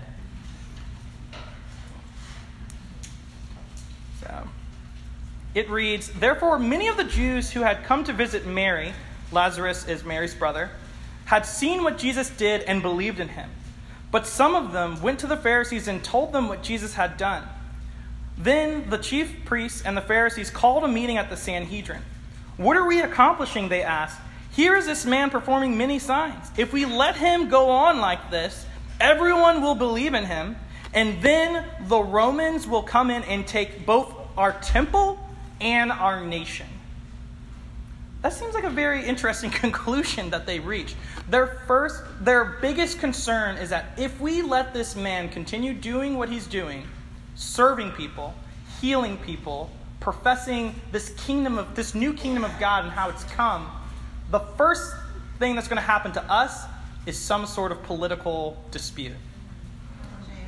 So 4.20 4.48
it 5.54 5.68
reads 5.68 6.08
Therefore, 6.10 6.58
many 6.58 6.86
of 6.86 6.96
the 6.96 7.04
Jews 7.04 7.50
who 7.50 7.62
had 7.62 7.82
come 7.84 8.04
to 8.04 8.12
visit 8.12 8.46
Mary, 8.46 8.92
Lazarus 9.32 9.88
is 9.88 10.04
Mary's 10.04 10.34
brother, 10.34 10.70
had 11.26 11.46
seen 11.46 11.82
what 11.82 11.98
Jesus 11.98 12.30
did 12.30 12.62
and 12.62 12.82
believed 12.82 13.20
in 13.20 13.28
him. 13.28 13.50
But 14.10 14.26
some 14.26 14.54
of 14.54 14.72
them 14.72 15.00
went 15.02 15.18
to 15.20 15.26
the 15.26 15.36
Pharisees 15.36 15.88
and 15.88 16.02
told 16.04 16.32
them 16.32 16.48
what 16.48 16.62
Jesus 16.62 16.94
had 16.94 17.16
done. 17.16 17.42
Then 18.36 18.90
the 18.90 18.98
chief 18.98 19.44
priests 19.44 19.82
and 19.82 19.96
the 19.96 20.02
Pharisees 20.02 20.50
called 20.50 20.84
a 20.84 20.88
meeting 20.88 21.18
at 21.18 21.30
the 21.30 21.36
Sanhedrin. 21.36 22.02
What 22.56 22.76
are 22.76 22.86
we 22.86 23.00
accomplishing? 23.00 23.68
They 23.68 23.82
asked. 23.82 24.20
Here 24.52 24.76
is 24.76 24.86
this 24.86 25.04
man 25.04 25.30
performing 25.30 25.76
many 25.76 25.98
signs. 25.98 26.50
If 26.56 26.72
we 26.72 26.84
let 26.84 27.16
him 27.16 27.48
go 27.48 27.70
on 27.70 28.00
like 28.00 28.30
this, 28.30 28.66
everyone 29.00 29.62
will 29.62 29.74
believe 29.74 30.14
in 30.14 30.24
him, 30.24 30.56
and 30.92 31.20
then 31.22 31.64
the 31.88 32.00
Romans 32.00 32.66
will 32.66 32.84
come 32.84 33.10
in 33.10 33.24
and 33.24 33.44
take 33.44 33.84
both 33.84 34.14
our 34.38 34.52
temple 34.52 35.18
and 35.60 35.90
our 35.90 36.24
nation. 36.24 36.66
That 38.24 38.32
seems 38.32 38.54
like 38.54 38.64
a 38.64 38.70
very 38.70 39.04
interesting 39.04 39.50
conclusion 39.64 40.30
that 40.30 40.46
they 40.46 40.58
reach. 40.58 40.94
Their 41.28 41.58
first, 41.66 42.02
their 42.20 42.56
biggest 42.62 42.98
concern 42.98 43.58
is 43.58 43.68
that 43.68 43.92
if 43.98 44.18
we 44.18 44.40
let 44.40 44.72
this 44.72 44.96
man 44.96 45.28
continue 45.28 45.74
doing 45.74 46.16
what 46.16 46.30
he's 46.30 46.46
doing, 46.46 46.86
serving 47.34 47.90
people, 47.92 48.32
healing 48.80 49.18
people, 49.18 49.70
professing 50.00 50.74
this 50.90 51.10
kingdom 51.18 51.58
of 51.58 51.74
this 51.74 51.94
new 51.94 52.14
kingdom 52.14 52.44
of 52.44 52.58
God 52.58 52.84
and 52.84 52.92
how 52.94 53.10
it's 53.10 53.24
come, 53.24 53.70
the 54.30 54.40
first 54.40 54.94
thing 55.38 55.54
that's 55.54 55.68
going 55.68 55.76
to 55.76 55.82
happen 55.86 56.10
to 56.12 56.22
us 56.32 56.64
is 57.04 57.18
some 57.18 57.44
sort 57.44 57.72
of 57.72 57.82
political 57.82 58.56
dispute. 58.70 59.12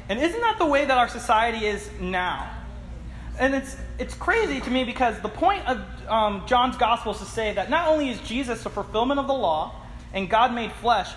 And 0.08 0.18
isn't 0.18 0.40
that 0.40 0.56
the 0.58 0.64
way 0.64 0.86
that 0.86 0.96
our 0.96 1.08
society 1.08 1.66
is 1.66 1.90
now? 2.00 2.50
And 3.38 3.54
it's, 3.54 3.76
it's 3.98 4.14
crazy 4.14 4.60
to 4.60 4.70
me 4.70 4.84
because 4.84 5.20
the 5.20 5.28
point 5.28 5.66
of 5.68 5.80
um, 6.08 6.42
John's 6.46 6.76
gospel 6.76 7.12
is 7.12 7.18
to 7.18 7.24
say 7.24 7.52
that 7.54 7.68
not 7.68 7.88
only 7.88 8.08
is 8.08 8.20
Jesus 8.20 8.62
the 8.62 8.70
fulfillment 8.70 9.20
of 9.20 9.26
the 9.26 9.34
law 9.34 9.74
and 10.14 10.30
God 10.30 10.54
made 10.54 10.72
flesh, 10.72 11.12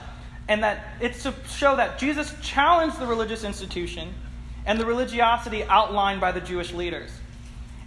and 0.50 0.64
that 0.64 0.96
it's 1.00 1.24
to 1.24 1.34
show 1.48 1.76
that 1.76 2.00
Jesus 2.00 2.34
challenged 2.42 3.00
the 3.00 3.06
religious 3.06 3.44
institution 3.44 4.14
and 4.66 4.80
the 4.80 4.86
religiosity 4.86 5.64
outlined 5.64 6.20
by 6.20 6.32
the 6.32 6.42
Jewish 6.42 6.74
leaders. 6.74 7.12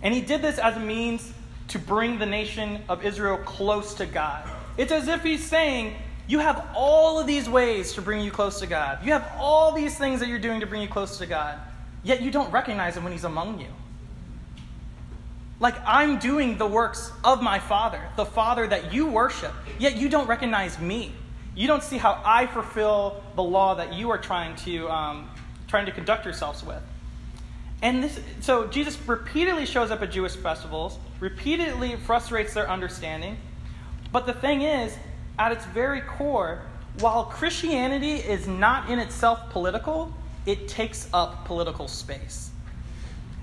And 0.01 0.15
he 0.15 0.21
did 0.21 0.43
this 0.43 0.59
as 0.59 0.77
a 0.77 0.81
means 0.81 1.33
to 1.69 1.79
bring 1.79 2.19
the 2.19 2.27
nation 2.27 2.83
of 2.89 3.05
Israel 3.05 3.37
close 3.39 3.95
to 3.95 4.07
God. 4.07 4.49
It's 4.79 4.93
as 4.93 5.09
if 5.09 5.23
he's 5.23 5.45
saying, 5.45 5.97
You 6.29 6.39
have 6.39 6.65
all 6.75 7.19
of 7.19 7.27
these 7.27 7.49
ways 7.49 7.95
to 7.95 8.03
bring 8.03 8.25
you 8.25 8.31
close 8.31 8.61
to 8.61 8.67
God. 8.67 9.05
You 9.05 9.13
have 9.13 9.31
all 9.39 9.73
these 9.73 9.99
things 9.99 10.21
that 10.21 10.29
you're 10.29 10.39
doing 10.39 10.61
to 10.61 10.67
bring 10.67 10.83
you 10.83 10.89
close 10.89 11.19
to 11.19 11.27
God, 11.27 11.59
yet 12.05 12.23
you 12.23 12.31
don't 12.31 12.51
recognize 12.53 12.97
him 12.97 13.05
when 13.05 13.13
he's 13.13 13.25
among 13.25 13.61
you. 13.61 13.67
Like 15.63 15.77
I'm 15.87 16.19
doing 16.19 16.59
the 16.59 16.67
works 16.67 17.13
of 17.23 17.41
my 17.41 17.61
Father, 17.61 18.01
the 18.17 18.25
Father 18.25 18.67
that 18.67 18.93
you 18.93 19.07
worship, 19.07 19.53
yet 19.79 19.95
you 19.95 20.09
don't 20.09 20.27
recognize 20.27 20.81
me. 20.81 21.13
You 21.55 21.69
don't 21.69 21.85
see 21.85 21.99
how 21.99 22.21
I 22.25 22.49
fulfill 22.49 23.23
the 23.37 23.45
law 23.45 23.77
that 23.77 23.93
you 23.93 24.11
are 24.11 24.19
trying 24.19 24.57
to, 24.57 24.91
um, 24.91 25.31
trying 25.69 25.87
to 25.87 25.93
conduct 25.93 26.25
yourselves 26.25 26.65
with. 26.65 26.83
And 27.81 28.03
this, 28.03 28.19
so 28.41 28.67
Jesus 28.67 28.99
repeatedly 29.07 29.65
shows 29.65 29.93
up 29.93 30.03
at 30.03 30.11
Jewish 30.11 30.35
festivals, 30.35 30.99
repeatedly 31.21 31.95
frustrates 31.95 32.55
their 32.55 32.69
understanding, 32.69 33.37
but 34.11 34.27
the 34.27 34.35
thing 34.35 34.63
is, 34.63 34.97
at 35.39 35.53
its 35.53 35.65
very 35.67 36.01
core, 36.01 36.63
while 36.99 37.27
Christianity 37.27 38.15
is 38.15 38.49
not 38.49 38.91
in 38.91 38.99
itself 38.99 39.49
political, 39.51 40.13
it 40.45 40.67
takes 40.67 41.09
up 41.13 41.45
political 41.45 41.87
space. 41.87 42.52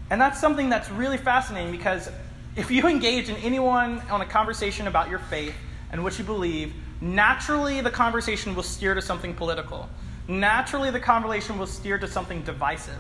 And 0.10 0.20
that's 0.20 0.40
something 0.40 0.70
that's 0.70 0.90
really 0.90 1.18
fascinating 1.18 1.72
because 1.72 2.10
if 2.56 2.72
you 2.72 2.88
engage 2.88 3.30
in 3.30 3.36
anyone 3.38 4.02
on 4.10 4.22
a 4.22 4.26
conversation 4.26 4.88
about 4.88 5.10
your 5.10 5.20
faith 5.20 5.56
and 5.92 6.04
what 6.04 6.18
you 6.18 6.26
believe, 6.26 6.74
naturally 7.02 7.82
the 7.82 7.92
conversation 7.92 8.56
will 8.56 8.64
steer 8.64 8.94
to 8.94 9.02
something 9.02 9.34
political. 9.34 9.90
Naturally, 10.30 10.92
the 10.92 11.00
conversation 11.00 11.58
will 11.58 11.66
steer 11.66 11.98
to 11.98 12.08
something 12.08 12.44
divisive. 12.44 13.00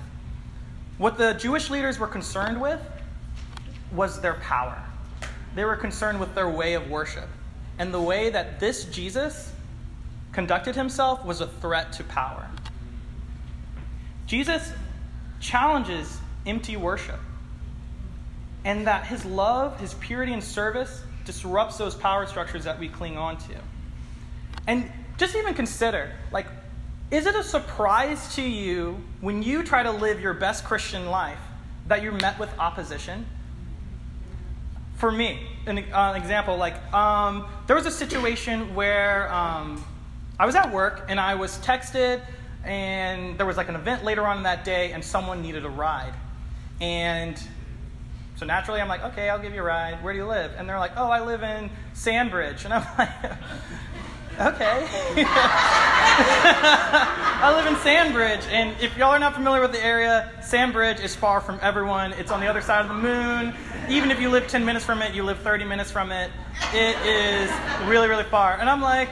What 0.98 1.20
the 1.20 1.34
Jewish 1.34 1.70
leaders 1.70 2.00
were 2.00 2.08
concerned 2.08 2.60
with 2.60 2.82
was 3.92 4.20
their 4.20 4.34
power. 4.34 4.82
They 5.54 5.64
were 5.64 5.76
concerned 5.76 6.20
with 6.20 6.34
their 6.34 6.50
way 6.50 6.74
of 6.74 6.90
worship. 6.90 7.30
And 7.78 7.94
the 7.94 8.02
way 8.02 8.32
that 8.32 8.60
this 8.60 8.86
Jesus 8.86 9.52
conducted 10.32 10.76
himself 10.76 11.24
was 11.24 11.40
a 11.40 11.48
threat 11.48 11.94
to 11.94 12.04
power. 12.04 12.48
Jesus 14.26 14.74
challenges 15.40 16.20
empty 16.46 16.78
worship, 16.78 17.20
and 18.66 18.88
that 18.88 19.06
his 19.08 19.26
love, 19.26 19.80
his 19.80 19.94
purity, 19.96 20.34
and 20.34 20.44
service 20.44 21.04
disrupts 21.26 21.78
those 21.78 21.96
power 21.96 22.26
structures 22.26 22.64
that 22.64 22.80
we 22.80 22.88
cling 22.88 23.18
on 23.18 23.38
to. 23.38 23.56
And 24.68 24.92
just 25.18 25.36
even 25.36 25.54
consider 25.54 26.12
like, 26.32 26.48
is 27.12 27.26
it 27.26 27.36
a 27.36 27.44
surprise 27.44 28.36
to 28.36 28.42
you 28.42 29.02
when 29.22 29.44
you 29.44 29.64
try 29.64 29.84
to 29.84 29.92
live 29.92 30.20
your 30.22 30.34
best 30.34 30.64
Christian 30.64 31.08
life 31.08 31.40
that 31.88 32.04
you're 32.04 32.12
met 32.14 32.40
with 32.40 32.50
opposition? 32.60 33.26
for 35.00 35.12
me, 35.14 35.40
an, 35.66 35.78
uh, 35.94 36.14
example, 36.18 36.58
like 36.58 36.76
um, 36.94 37.46
there 37.68 37.76
was 37.76 37.86
a 37.86 37.92
situation 37.92 38.76
where 38.76 39.34
um, 39.34 39.84
I 40.38 40.46
was 40.46 40.56
at 40.56 40.74
work 40.74 41.06
and 41.08 41.18
I 41.20 41.36
was 41.36 41.58
texted, 41.60 42.22
and 42.66 43.38
there 43.38 43.46
was 43.46 43.56
like 43.56 43.70
an 43.70 43.76
event 43.76 44.04
later 44.04 44.28
on 44.28 44.44
that 44.44 44.66
day, 44.66 44.92
and 44.92 45.04
someone 45.04 45.42
needed 45.42 45.64
a 45.64 45.70
ride. 45.70 46.14
And 46.82 47.42
so 48.38 48.46
naturally, 48.46 48.80
I'm 48.82 48.88
like, 48.88 49.04
okay, 49.04 49.30
I'll 49.30 49.40
give 49.40 49.54
you 49.54 49.62
a 49.62 49.64
ride. 49.64 50.04
Where 50.04 50.14
do 50.14 50.20
you 50.20 50.26
live? 50.26 50.52
And 50.58 50.68
they're 50.68 50.80
like, 50.80 50.94
oh, 50.96 51.10
I 51.10 51.26
live 51.26 51.44
in 51.44 51.70
Sandbridge. 51.94 52.66
And 52.66 52.74
I'm 52.74 52.86
like, 52.98 53.10
okay. 54.40 54.88
I 57.42 57.54
live 57.56 57.68
in 57.68 57.76
Sandbridge, 57.82 58.46
and 58.52 58.76
if 58.82 58.98
y'all 58.98 59.12
are 59.12 59.20
not 59.20 59.34
familiar 59.34 59.62
with 59.62 59.72
the 59.72 59.84
area, 59.84 60.30
Sandbridge 60.42 61.00
is 61.00 61.16
far 61.16 61.40
from 61.40 61.58
everyone. 61.62 62.12
It's 62.14 62.32
on 62.32 62.42
the 62.42 62.48
other 62.48 62.62
side 62.62 62.82
of 62.82 62.90
the 62.90 62.96
moon. 62.96 63.54
Even 63.90 64.12
if 64.12 64.20
you 64.20 64.30
live 64.30 64.48
10 64.48 64.66
minutes 64.66 64.86
from 64.86 65.02
it, 65.02 65.14
you 65.14 65.24
live 65.24 65.40
30 65.40 65.64
minutes 65.66 65.90
from 65.90 66.12
it. 66.12 66.32
It 66.74 66.98
is 67.06 67.50
really, 67.88 68.08
really 68.08 68.26
far. 68.26 68.58
And 68.58 68.70
I'm 68.70 68.82
like, 68.82 69.10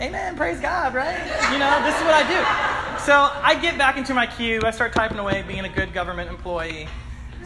Amen, 0.00 0.36
praise 0.36 0.58
God, 0.58 0.94
right? 0.94 1.16
You 1.52 1.58
know, 1.60 1.80
this 1.84 1.94
is 1.94 2.02
what 2.02 2.14
I 2.14 2.26
do. 2.26 2.81
So 3.04 3.14
I 3.14 3.58
get 3.60 3.76
back 3.76 3.96
into 3.96 4.14
my 4.14 4.28
queue, 4.28 4.60
I 4.64 4.70
start 4.70 4.92
typing 4.92 5.18
away, 5.18 5.42
being 5.48 5.64
a 5.64 5.68
good 5.68 5.92
government 5.92 6.30
employee. 6.30 6.86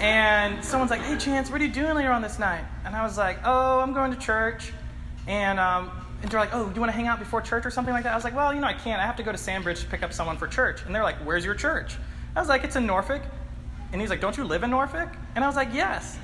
And 0.00 0.62
someone's 0.62 0.90
like, 0.90 1.00
hey, 1.00 1.16
Chance, 1.16 1.50
what 1.50 1.62
are 1.62 1.64
you 1.64 1.72
doing 1.72 1.94
later 1.94 2.12
on 2.12 2.20
this 2.20 2.38
night? 2.38 2.62
And 2.84 2.94
I 2.94 3.02
was 3.02 3.16
like, 3.16 3.38
oh, 3.42 3.80
I'm 3.80 3.94
going 3.94 4.12
to 4.12 4.18
church. 4.18 4.70
And 5.26 5.58
um, 5.58 5.90
and 6.20 6.30
they're 6.30 6.40
like, 6.40 6.54
oh, 6.54 6.68
do 6.68 6.75
you 6.75 6.80
want 6.80 6.92
to 6.92 6.96
hang 6.96 7.06
out 7.06 7.18
before 7.18 7.40
church 7.40 7.64
or 7.64 7.70
something 7.70 7.94
like 7.94 8.04
that? 8.04 8.12
I 8.12 8.14
was 8.14 8.22
like, 8.22 8.36
well, 8.36 8.52
you 8.52 8.60
know, 8.60 8.66
I 8.66 8.75
can't. 8.75 9.00
I 9.00 9.06
have 9.06 9.16
to 9.16 9.22
go 9.22 9.32
to 9.32 9.38
Sandbridge 9.38 9.80
to 9.80 9.86
pick 9.86 10.02
up 10.02 10.12
someone 10.12 10.36
for 10.36 10.46
church. 10.46 10.82
And 10.84 10.94
they're 10.94 11.02
like, 11.02 11.16
where's 11.25 11.42
your 11.42 11.54
church? 11.54 11.96
I 12.36 12.40
was 12.40 12.50
like, 12.50 12.62
it's 12.62 12.76
in 12.76 12.84
Norfolk. 12.84 13.22
And 13.92 14.00
he's 14.02 14.10
like, 14.10 14.20
don't 14.20 14.36
you 14.36 14.44
live 14.44 14.62
in 14.62 14.68
Norfolk? 14.68 15.08
And 15.34 15.42
I 15.42 15.46
was 15.46 15.56
like, 15.56 15.72
yes. 15.72 16.18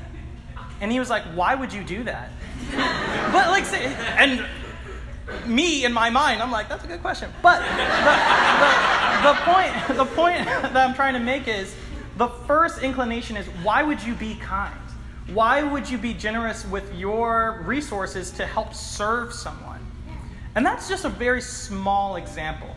And 0.82 0.92
he 0.92 0.98
was 0.98 1.08
like, 1.08 1.22
why 1.34 1.54
would 1.54 1.72
you 1.72 1.82
do 1.84 2.04
that? 2.04 2.30
but 3.32 3.48
like, 3.48 3.64
say 3.64 3.86
and 3.86 4.44
me 5.46 5.84
in 5.84 5.92
my 5.92 6.10
mind, 6.10 6.42
I'm 6.42 6.50
like, 6.50 6.68
that's 6.68 6.84
a 6.84 6.86
good 6.86 7.00
question. 7.00 7.30
But 7.42 7.60
the, 7.60 7.66
the, 9.22 9.32
the 9.32 9.34
point, 9.52 9.98
the 9.98 10.16
point 10.16 10.44
that 10.46 10.76
I'm 10.76 10.94
trying 10.94 11.14
to 11.14 11.20
make 11.20 11.48
is 11.48 11.74
the 12.16 12.28
first 12.28 12.82
inclination 12.82 13.36
is 13.36 13.46
why 13.62 13.82
would 13.82 14.02
you 14.02 14.14
be 14.14 14.34
kind? 14.36 14.74
Why 15.32 15.62
would 15.62 15.88
you 15.88 15.98
be 15.98 16.14
generous 16.14 16.66
with 16.66 16.94
your 16.94 17.62
resources 17.64 18.30
to 18.32 18.46
help 18.46 18.74
serve 18.74 19.32
someone? 19.32 19.80
And 20.54 20.66
that's 20.66 20.88
just 20.88 21.04
a 21.04 21.08
very 21.08 21.40
small 21.40 22.16
example 22.16 22.76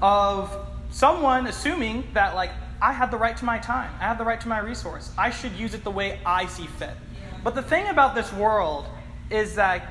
of 0.00 0.54
someone 0.90 1.46
assuming 1.46 2.04
that, 2.12 2.34
like, 2.34 2.50
I 2.80 2.92
have 2.92 3.10
the 3.10 3.16
right 3.16 3.36
to 3.38 3.44
my 3.44 3.58
time, 3.58 3.90
I 3.98 4.04
have 4.04 4.18
the 4.18 4.24
right 4.24 4.40
to 4.40 4.48
my 4.48 4.58
resource, 4.58 5.10
I 5.16 5.30
should 5.30 5.52
use 5.52 5.74
it 5.74 5.84
the 5.84 5.90
way 5.90 6.20
I 6.24 6.46
see 6.46 6.66
fit. 6.66 6.94
But 7.42 7.54
the 7.54 7.62
thing 7.62 7.88
about 7.88 8.14
this 8.14 8.32
world 8.32 8.86
is 9.30 9.54
that 9.56 9.88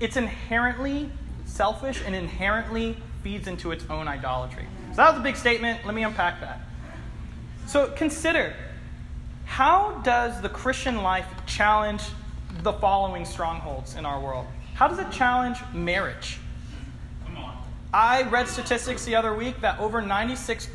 it's 0.00 0.16
inherently 0.16 1.10
selfish 1.44 2.02
and 2.04 2.14
inherently 2.14 2.96
feeds 3.22 3.48
into 3.48 3.72
its 3.72 3.84
own 3.88 4.08
idolatry. 4.08 4.66
So 4.90 4.96
that 4.96 5.10
was 5.10 5.20
a 5.20 5.22
big 5.22 5.36
statement. 5.36 5.84
Let 5.84 5.94
me 5.94 6.04
unpack 6.04 6.40
that. 6.40 6.60
So 7.66 7.88
consider 7.96 8.54
how 9.44 10.00
does 10.04 10.40
the 10.42 10.48
Christian 10.48 11.02
life 11.02 11.26
challenge 11.46 12.02
the 12.62 12.72
following 12.74 13.24
strongholds 13.24 13.94
in 13.94 14.04
our 14.04 14.20
world? 14.20 14.46
How 14.74 14.88
does 14.88 14.98
it 14.98 15.10
challenge 15.10 15.58
marriage? 15.72 16.38
Come 17.24 17.38
on. 17.38 17.56
I 17.92 18.22
read 18.24 18.48
statistics 18.48 19.04
the 19.04 19.14
other 19.14 19.34
week 19.34 19.60
that 19.60 19.78
over 19.78 20.02
96, 20.02 20.68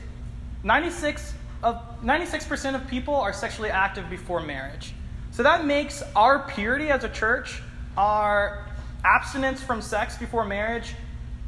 96 0.63 1.33
of 1.63 1.79
96% 2.03 2.75
of 2.75 2.87
people 2.87 3.15
are 3.15 3.33
sexually 3.33 3.69
active 3.69 4.09
before 4.09 4.41
marriage. 4.41 4.93
So 5.31 5.43
that 5.43 5.65
makes 5.65 6.01
our 6.15 6.39
purity 6.47 6.89
as 6.89 7.03
a 7.03 7.09
church, 7.09 7.61
our 7.95 8.65
abstinence 9.03 9.61
from 9.61 9.81
sex 9.81 10.17
before 10.17 10.45
marriage, 10.45 10.95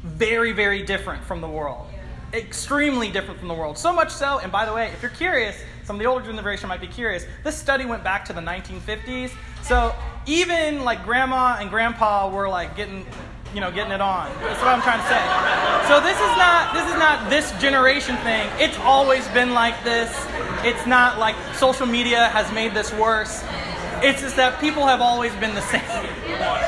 very, 0.02 0.52
very 0.52 0.82
different 0.82 1.24
from 1.24 1.40
the 1.40 1.48
world. 1.48 1.86
Extremely 2.32 3.10
different 3.10 3.38
from 3.38 3.48
the 3.48 3.54
world. 3.54 3.78
So 3.78 3.92
much 3.92 4.10
so, 4.10 4.38
and 4.38 4.50
by 4.50 4.66
the 4.66 4.72
way, 4.72 4.88
if 4.88 5.00
you're 5.02 5.10
curious, 5.10 5.56
some 5.84 5.96
of 5.96 6.00
the 6.00 6.06
older 6.06 6.24
generation 6.24 6.68
might 6.68 6.80
be 6.80 6.86
curious. 6.86 7.26
This 7.42 7.56
study 7.56 7.84
went 7.84 8.02
back 8.02 8.24
to 8.26 8.32
the 8.32 8.40
1950s. 8.40 9.32
So 9.62 9.94
even 10.26 10.84
like 10.84 11.04
grandma 11.04 11.58
and 11.60 11.70
grandpa 11.70 12.30
were 12.30 12.48
like 12.48 12.74
getting, 12.76 13.06
you 13.54 13.60
know, 13.60 13.70
getting 13.70 13.92
it 13.92 14.00
on. 14.00 14.30
That's 14.40 14.60
what 14.60 14.68
I'm 14.68 14.82
trying 14.82 15.00
to 15.00 15.08
say. 15.08 15.22
So 15.88 16.00
this 16.00 16.16
is 16.16 16.36
not 16.38 16.74
this 16.74 16.90
is 16.90 16.98
not 16.98 17.30
this 17.30 17.52
generation 17.60 18.16
thing. 18.18 18.50
It's 18.58 18.78
always 18.80 19.28
been 19.28 19.52
like 19.52 19.82
this. 19.84 20.10
It's 20.64 20.86
not 20.86 21.18
like 21.18 21.36
social 21.54 21.86
media 21.86 22.28
has 22.28 22.50
made 22.52 22.72
this 22.72 22.92
worse. 22.94 23.44
It's 24.02 24.22
just 24.22 24.36
that 24.36 24.58
people 24.60 24.86
have 24.86 25.00
always 25.00 25.34
been 25.36 25.54
the 25.54 25.62
same. 25.62 25.82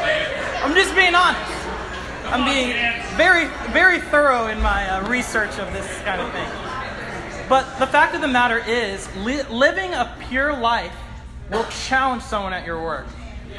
I'm 0.67 0.75
just 0.75 0.97
being 0.97 1.15
honest. 1.15 1.53
I'm 2.25 2.45
being 2.45 2.73
very, 3.17 3.47
very 3.71 4.01
thorough 4.01 4.49
in 4.49 4.61
my 4.61 4.89
uh, 4.89 5.09
research 5.09 5.61
of 5.61 5.73
this 5.73 5.87
kind 6.01 6.21
of 6.21 6.33
thing. 6.33 7.49
But 7.49 7.79
the 7.79 7.87
fact 7.87 8.17
of 8.17 8.21
the 8.21 8.27
matter 8.27 8.59
is, 8.67 9.09
li- 9.19 9.45
living 9.45 9.95
a 9.95 10.13
pure 10.29 10.53
life 10.59 10.93
will 11.53 11.65
challenge 11.87 12.25
someone 12.25 12.53
at 12.53 12.67
your 12.67 12.83
work. 12.83 13.07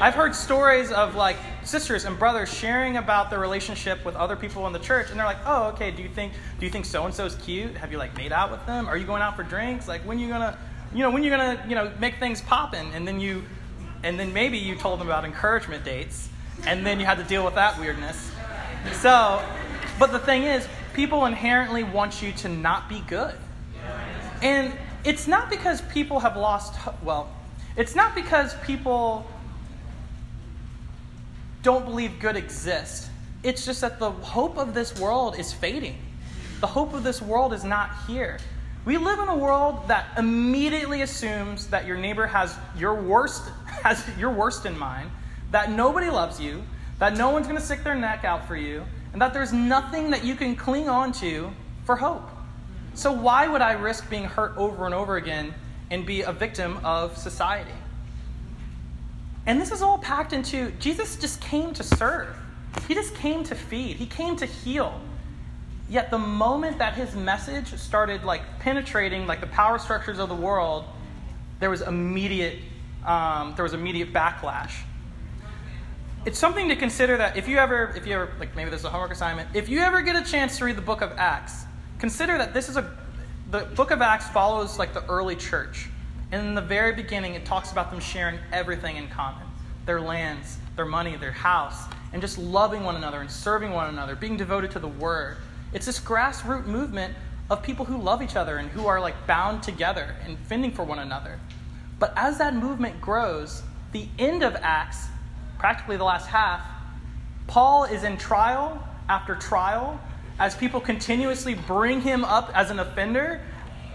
I've 0.02 0.12
heard 0.12 0.34
stories 0.34 0.92
of 0.92 1.14
like 1.14 1.38
sisters 1.64 2.04
and 2.04 2.18
brothers 2.18 2.52
sharing 2.52 2.98
about 2.98 3.30
their 3.30 3.38
relationship 3.38 4.04
with 4.04 4.14
other 4.14 4.36
people 4.36 4.66
in 4.66 4.74
the 4.74 4.78
church, 4.78 5.08
and 5.08 5.18
they're 5.18 5.24
like, 5.24 5.40
"Oh, 5.46 5.68
okay. 5.68 5.90
Do 5.90 6.02
you 6.02 6.10
think 6.10 6.34
do 6.60 6.66
you 6.66 6.70
think 6.70 6.84
so 6.84 7.06
and 7.06 7.14
so's 7.14 7.36
cute? 7.36 7.74
Have 7.78 7.90
you 7.90 7.96
like 7.96 8.14
made 8.18 8.32
out 8.32 8.50
with 8.50 8.64
them? 8.66 8.86
Are 8.86 8.98
you 8.98 9.06
going 9.06 9.22
out 9.22 9.34
for 9.34 9.44
drinks? 9.44 9.88
Like 9.88 10.02
when 10.02 10.18
you 10.18 10.28
gonna, 10.28 10.58
you 10.92 10.98
know, 10.98 11.10
when 11.10 11.24
you 11.24 11.30
gonna, 11.30 11.64
you 11.66 11.74
know, 11.74 11.90
make 11.98 12.16
things 12.16 12.42
poppin'?" 12.42 12.92
And 12.92 13.08
then 13.08 13.18
you, 13.18 13.44
and 14.02 14.20
then 14.20 14.34
maybe 14.34 14.58
you 14.58 14.74
told 14.74 15.00
them 15.00 15.08
about 15.08 15.24
encouragement 15.24 15.86
dates, 15.86 16.28
and 16.66 16.84
then 16.86 17.00
you 17.00 17.06
had 17.06 17.18
to 17.18 17.24
deal 17.24 17.44
with 17.44 17.54
that 17.54 17.78
weirdness. 17.78 18.30
So, 18.92 19.42
but 19.98 20.12
the 20.12 20.18
thing 20.18 20.44
is, 20.44 20.66
people 20.94 21.26
inherently 21.26 21.84
want 21.84 22.22
you 22.22 22.32
to 22.32 22.48
not 22.48 22.88
be 22.88 23.00
good. 23.06 23.34
And 24.42 24.72
it's 25.04 25.26
not 25.26 25.50
because 25.50 25.80
people 25.82 26.20
have 26.20 26.36
lost, 26.36 26.74
well, 27.02 27.28
it's 27.76 27.94
not 27.94 28.14
because 28.14 28.54
people 28.64 29.26
don't 31.62 31.84
believe 31.84 32.18
good 32.18 32.36
exists. 32.36 33.08
It's 33.42 33.64
just 33.64 33.80
that 33.80 33.98
the 33.98 34.10
hope 34.10 34.58
of 34.58 34.74
this 34.74 34.98
world 34.98 35.38
is 35.38 35.52
fading. 35.52 35.96
The 36.60 36.66
hope 36.66 36.92
of 36.94 37.04
this 37.04 37.22
world 37.22 37.52
is 37.52 37.62
not 37.62 37.90
here. 38.06 38.38
We 38.84 38.96
live 38.96 39.18
in 39.18 39.28
a 39.28 39.36
world 39.36 39.86
that 39.88 40.06
immediately 40.16 41.02
assumes 41.02 41.66
that 41.68 41.86
your 41.86 41.96
neighbor 41.96 42.26
has 42.26 42.56
your 42.76 42.94
worst 42.94 43.48
has 43.82 44.04
your 44.18 44.30
worst 44.30 44.66
in 44.66 44.78
mind, 44.78 45.10
that 45.50 45.70
nobody 45.70 46.10
loves 46.10 46.40
you, 46.40 46.62
that 46.98 47.16
no 47.16 47.30
one's 47.30 47.46
going 47.46 47.58
to 47.58 47.64
stick 47.64 47.84
their 47.84 47.94
neck 47.94 48.24
out 48.24 48.46
for 48.46 48.56
you, 48.56 48.84
and 49.12 49.22
that 49.22 49.32
there's 49.32 49.52
nothing 49.52 50.10
that 50.10 50.24
you 50.24 50.34
can 50.34 50.54
cling 50.54 50.88
on 50.88 51.12
to 51.12 51.50
for 51.84 51.96
hope. 51.96 52.28
So, 52.94 53.12
why 53.12 53.46
would 53.48 53.62
I 53.62 53.72
risk 53.72 54.10
being 54.10 54.24
hurt 54.24 54.56
over 54.56 54.84
and 54.84 54.94
over 54.94 55.16
again 55.16 55.54
and 55.90 56.04
be 56.04 56.22
a 56.22 56.32
victim 56.32 56.78
of 56.84 57.16
society? 57.16 57.70
And 59.46 59.60
this 59.60 59.70
is 59.70 59.80
all 59.80 59.98
packed 59.98 60.32
into 60.32 60.70
Jesus 60.72 61.16
just 61.16 61.40
came 61.40 61.72
to 61.74 61.82
serve, 61.82 62.36
He 62.86 62.94
just 62.94 63.14
came 63.14 63.44
to 63.44 63.54
feed, 63.54 63.96
He 63.96 64.06
came 64.06 64.36
to 64.36 64.46
heal. 64.46 65.00
Yet, 65.88 66.10
the 66.10 66.18
moment 66.18 66.78
that 66.78 66.94
His 66.94 67.14
message 67.14 67.72
started 67.78 68.24
like 68.24 68.42
penetrating 68.58 69.26
like 69.26 69.40
the 69.40 69.46
power 69.46 69.78
structures 69.78 70.18
of 70.18 70.28
the 70.28 70.34
world, 70.34 70.84
there 71.60 71.70
was 71.70 71.80
immediate, 71.80 72.58
um, 73.06 73.54
there 73.56 73.62
was 73.62 73.72
immediate 73.72 74.12
backlash 74.12 74.74
it's 76.26 76.38
something 76.38 76.68
to 76.68 76.76
consider 76.76 77.16
that 77.16 77.36
if 77.36 77.48
you 77.48 77.58
ever 77.58 77.94
if 77.96 78.06
you 78.06 78.14
ever 78.14 78.32
like 78.38 78.54
maybe 78.56 78.70
this 78.70 78.80
is 78.80 78.86
a 78.86 78.90
homework 78.90 79.12
assignment. 79.12 79.48
If 79.54 79.68
you 79.68 79.80
ever 79.80 80.02
get 80.02 80.16
a 80.16 80.28
chance 80.28 80.58
to 80.58 80.64
read 80.64 80.76
the 80.76 80.82
book 80.82 81.00
of 81.00 81.12
acts 81.16 81.64
consider 81.98 82.38
that 82.38 82.54
this 82.54 82.68
is 82.68 82.76
a 82.76 82.96
the 83.50 83.60
book 83.74 83.90
of 83.90 84.02
acts 84.02 84.28
follows 84.28 84.78
like 84.78 84.92
the 84.92 85.04
early 85.06 85.36
church. 85.36 85.88
And 86.30 86.46
in 86.46 86.54
the 86.54 86.62
very 86.62 86.94
beginning 86.94 87.34
it 87.34 87.44
talks 87.44 87.72
about 87.72 87.90
them 87.90 88.00
sharing 88.00 88.38
everything 88.52 88.96
in 88.96 89.08
common. 89.08 89.46
Their 89.86 90.00
lands 90.00 90.58
their 90.76 90.86
money 90.86 91.16
their 91.16 91.32
house 91.32 91.84
and 92.12 92.22
just 92.22 92.38
loving 92.38 92.84
one 92.84 92.96
another 92.96 93.20
and 93.20 93.30
serving 93.30 93.72
one 93.72 93.88
another 93.88 94.14
being 94.14 94.36
devoted 94.36 94.70
to 94.70 94.78
the 94.78 94.88
word. 94.88 95.36
It's 95.72 95.86
this 95.86 96.00
grassroots 96.00 96.66
movement 96.66 97.14
of 97.50 97.62
people 97.62 97.84
who 97.84 97.98
love 97.98 98.22
each 98.22 98.36
other 98.36 98.58
and 98.58 98.70
who 98.70 98.86
are 98.86 99.00
like 99.00 99.26
bound 99.26 99.62
together 99.62 100.14
and 100.24 100.38
fending 100.38 100.70
for 100.70 100.84
one 100.84 100.98
another. 100.98 101.38
But 101.98 102.12
as 102.16 102.38
that 102.38 102.54
movement 102.54 103.00
grows 103.00 103.62
the 103.92 104.06
end 104.18 104.42
of 104.42 104.54
acts 104.56 105.08
practically 105.58 105.96
the 105.96 106.04
last 106.04 106.26
half 106.28 106.62
paul 107.46 107.84
is 107.84 108.04
in 108.04 108.16
trial 108.16 108.82
after 109.08 109.34
trial 109.34 110.00
as 110.38 110.54
people 110.54 110.80
continuously 110.80 111.54
bring 111.54 112.00
him 112.00 112.24
up 112.24 112.50
as 112.54 112.70
an 112.70 112.78
offender, 112.78 113.40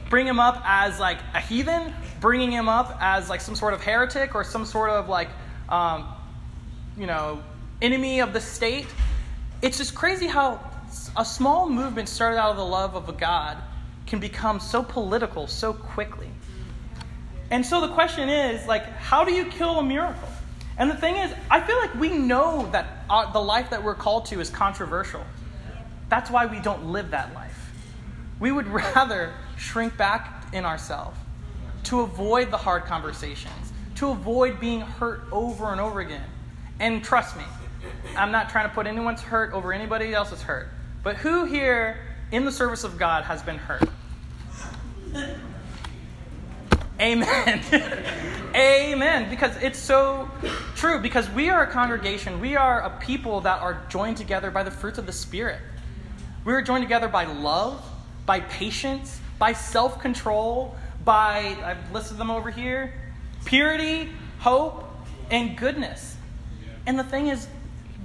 bring 0.09 0.27
him 0.27 0.39
up 0.39 0.61
as 0.65 0.99
like 0.99 1.19
a 1.33 1.39
heathen, 1.39 1.93
bringing 2.19 2.51
him 2.51 2.67
up 2.67 2.97
as 2.99 3.29
like 3.29 3.41
some 3.41 3.55
sort 3.55 3.73
of 3.73 3.81
heretic 3.81 4.35
or 4.35 4.43
some 4.43 4.65
sort 4.65 4.89
of 4.89 5.07
like, 5.07 5.29
um, 5.69 6.05
you 6.97 7.07
know, 7.07 7.41
enemy 7.81 8.19
of 8.19 8.33
the 8.33 8.41
state. 8.41 8.87
It's 9.61 9.77
just 9.77 9.95
crazy 9.95 10.27
how 10.27 10.59
a 11.17 11.23
small 11.23 11.69
movement 11.69 12.09
started 12.09 12.37
out 12.37 12.51
of 12.51 12.57
the 12.57 12.65
love 12.65 12.95
of 12.95 13.07
a 13.07 13.13
God 13.13 13.57
can 14.05 14.19
become 14.19 14.59
so 14.59 14.83
political 14.83 15.47
so 15.47 15.71
quickly. 15.71 16.29
And 17.49 17.65
so 17.65 17.81
the 17.81 17.93
question 17.93 18.29
is, 18.29 18.67
like, 18.67 18.85
how 18.97 19.23
do 19.23 19.31
you 19.31 19.45
kill 19.45 19.79
a 19.79 19.83
miracle? 19.83 20.27
And 20.77 20.89
the 20.89 20.95
thing 20.95 21.15
is, 21.17 21.31
I 21.51 21.61
feel 21.61 21.77
like 21.77 21.93
we 21.95 22.09
know 22.09 22.67
that 22.71 23.05
our, 23.09 23.31
the 23.31 23.39
life 23.39 23.69
that 23.69 23.83
we're 23.83 23.95
called 23.95 24.25
to 24.27 24.39
is 24.39 24.49
controversial. 24.49 25.23
That's 26.09 26.29
why 26.29 26.45
we 26.45 26.59
don't 26.59 26.91
live 26.91 27.11
that 27.11 27.33
life. 27.33 27.71
We 28.39 28.51
would 28.51 28.67
rather 28.95 29.33
shrink 29.57 29.95
back 29.97 30.45
in 30.53 30.65
ourselves 30.65 31.17
to 31.85 32.01
avoid 32.01 32.49
the 32.49 32.57
hard 32.57 32.85
conversations, 32.85 33.73
to 33.95 34.09
avoid 34.09 34.59
being 34.59 34.81
hurt 34.81 35.23
over 35.31 35.71
and 35.71 35.81
over 35.81 35.99
again. 35.99 36.25
And 36.79 37.03
trust 37.03 37.35
me, 37.35 37.43
I'm 38.15 38.31
not 38.31 38.49
trying 38.49 38.67
to 38.67 38.73
put 38.73 38.87
anyone's 38.87 39.21
hurt 39.21 39.53
over 39.53 39.73
anybody 39.73 40.13
else's 40.13 40.41
hurt. 40.41 40.69
But 41.03 41.17
who 41.17 41.45
here 41.45 41.97
in 42.31 42.45
the 42.45 42.51
service 42.51 42.83
of 42.83 42.97
God 42.97 43.25
has 43.25 43.41
been 43.41 43.57
hurt? 43.57 43.87
Amen. 47.03 47.61
Amen. 48.55 49.29
Because 49.29 49.55
it's 49.57 49.77
so 49.77 50.31
true. 50.75 51.01
Because 51.01 51.29
we 51.31 51.49
are 51.49 51.63
a 51.63 51.67
congregation, 51.67 52.39
we 52.39 52.55
are 52.55 52.81
a 52.81 52.89
people 53.01 53.41
that 53.41 53.61
are 53.61 53.83
joined 53.89 54.15
together 54.15 54.49
by 54.49 54.63
the 54.63 54.71
fruits 54.71 54.97
of 54.97 55.05
the 55.05 55.11
Spirit. 55.11 55.59
We 56.45 56.53
are 56.53 56.61
joined 56.61 56.83
together 56.83 57.09
by 57.09 57.25
love, 57.25 57.83
by 58.25 58.39
patience, 58.39 59.19
by 59.37 59.51
self 59.51 59.99
control, 59.99 60.77
by, 61.03 61.57
I've 61.61 61.91
listed 61.91 62.17
them 62.17 62.31
over 62.31 62.49
here, 62.49 62.93
purity, 63.43 64.09
hope, 64.39 64.85
and 65.29 65.57
goodness. 65.57 66.15
And 66.85 66.97
the 66.97 67.03
thing 67.03 67.27
is, 67.27 67.47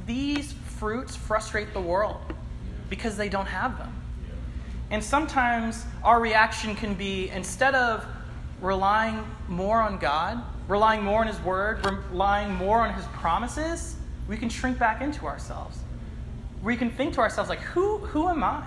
these 0.06 0.52
fruits 0.52 1.14
frustrate 1.14 1.72
the 1.72 1.80
world 1.80 2.20
because 2.90 3.16
they 3.16 3.28
don't 3.28 3.46
have 3.46 3.78
them. 3.78 3.94
And 4.90 5.04
sometimes 5.04 5.84
our 6.02 6.20
reaction 6.20 6.74
can 6.74 6.94
be 6.94 7.28
instead 7.28 7.76
of 7.76 8.04
relying 8.61 9.25
more 9.49 9.81
on 9.81 9.99
God, 9.99 10.42
relying 10.68 11.03
more 11.03 11.21
on 11.21 11.27
His 11.27 11.40
Word, 11.40 11.85
relying 12.11 12.55
more 12.55 12.81
on 12.81 12.94
His 12.94 13.05
promises, 13.07 13.97
we 14.29 14.37
can 14.37 14.49
shrink 14.49 14.79
back 14.79 15.01
into 15.01 15.27
ourselves. 15.27 15.79
We 16.62 16.77
can 16.77 16.90
think 16.90 17.14
to 17.14 17.21
ourselves, 17.21 17.49
like, 17.49 17.61
who, 17.61 17.99
who 17.99 18.29
am 18.29 18.42
I? 18.42 18.64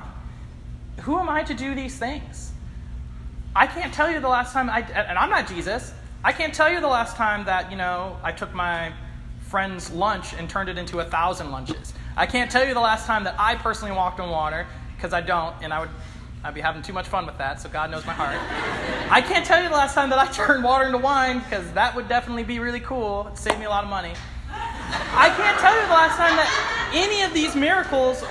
Who 1.02 1.18
am 1.18 1.30
I 1.30 1.44
to 1.44 1.54
do 1.54 1.76
these 1.76 1.98
things? 1.98 2.52
I 3.56 3.68
can't 3.68 3.94
tell 3.94 4.10
you 4.10 4.20
the 4.20 4.30
last 4.30 4.54
time 4.54 4.70
I, 4.70 4.80
and 4.80 5.18
I'm 5.18 5.30
not 5.30 5.48
Jesus, 5.48 5.94
I 6.24 6.32
can't 6.32 6.54
tell 6.54 6.72
you 6.72 6.80
the 6.80 6.88
last 6.88 7.16
time 7.16 7.46
that, 7.46 7.70
you 7.70 7.78
know, 7.78 8.18
I 8.24 8.32
took 8.32 8.54
my 8.54 8.94
friend's 9.42 9.92
lunch 9.92 10.34
and 10.34 10.50
turned 10.50 10.70
it 10.70 10.78
into 10.78 11.00
a 11.00 11.06
thousand 11.06 11.52
lunches. 11.52 11.94
I 12.16 12.26
can't 12.26 12.50
tell 12.50 12.66
you 12.66 12.74
the 12.74 12.80
last 12.80 13.06
time 13.06 13.24
that 13.26 13.36
I 13.38 13.56
personally 13.56 13.94
walked 13.94 14.20
on 14.20 14.30
water, 14.30 14.66
because 14.96 15.14
I 15.14 15.22
don't, 15.22 15.56
and 15.62 15.74
I 15.74 15.82
would 15.82 15.90
I'd 16.44 16.56
be 16.56 16.62
having 16.62 16.82
too 16.82 16.94
much 16.94 17.08
fun 17.08 17.26
with 17.26 17.38
that, 17.38 17.62
so 17.62 17.70
God 17.70 17.92
knows 17.92 18.06
my 18.06 18.14
heart. 18.14 18.36
I 19.12 19.22
can't 19.22 19.46
tell 19.46 19.62
you 19.62 19.70
the 19.70 19.76
last 19.76 19.94
time 19.94 20.10
that 20.10 20.20
I 20.20 20.26
turned 20.32 20.64
water 20.64 20.86
into 20.86 20.98
wine, 20.98 21.40
because 21.40 21.72
that 21.74 21.96
would 21.96 22.08
definitely 22.08 22.44
be 22.44 22.60
really 22.60 22.80
cool. 22.80 23.26
It'd 23.28 23.38
save 23.38 23.60
me 23.60 23.66
a 23.66 23.70
lot 23.70 23.84
of 23.84 23.90
money. 23.90 24.14
I 24.50 25.32
can't 25.38 25.60
tell 25.60 25.74
you 25.76 25.82
the 25.84 25.94
last 25.94 26.18
time 26.18 26.36
that 26.36 26.92
any 26.94 27.22
of 27.22 27.34
these 27.34 27.56
miracles 27.56 28.24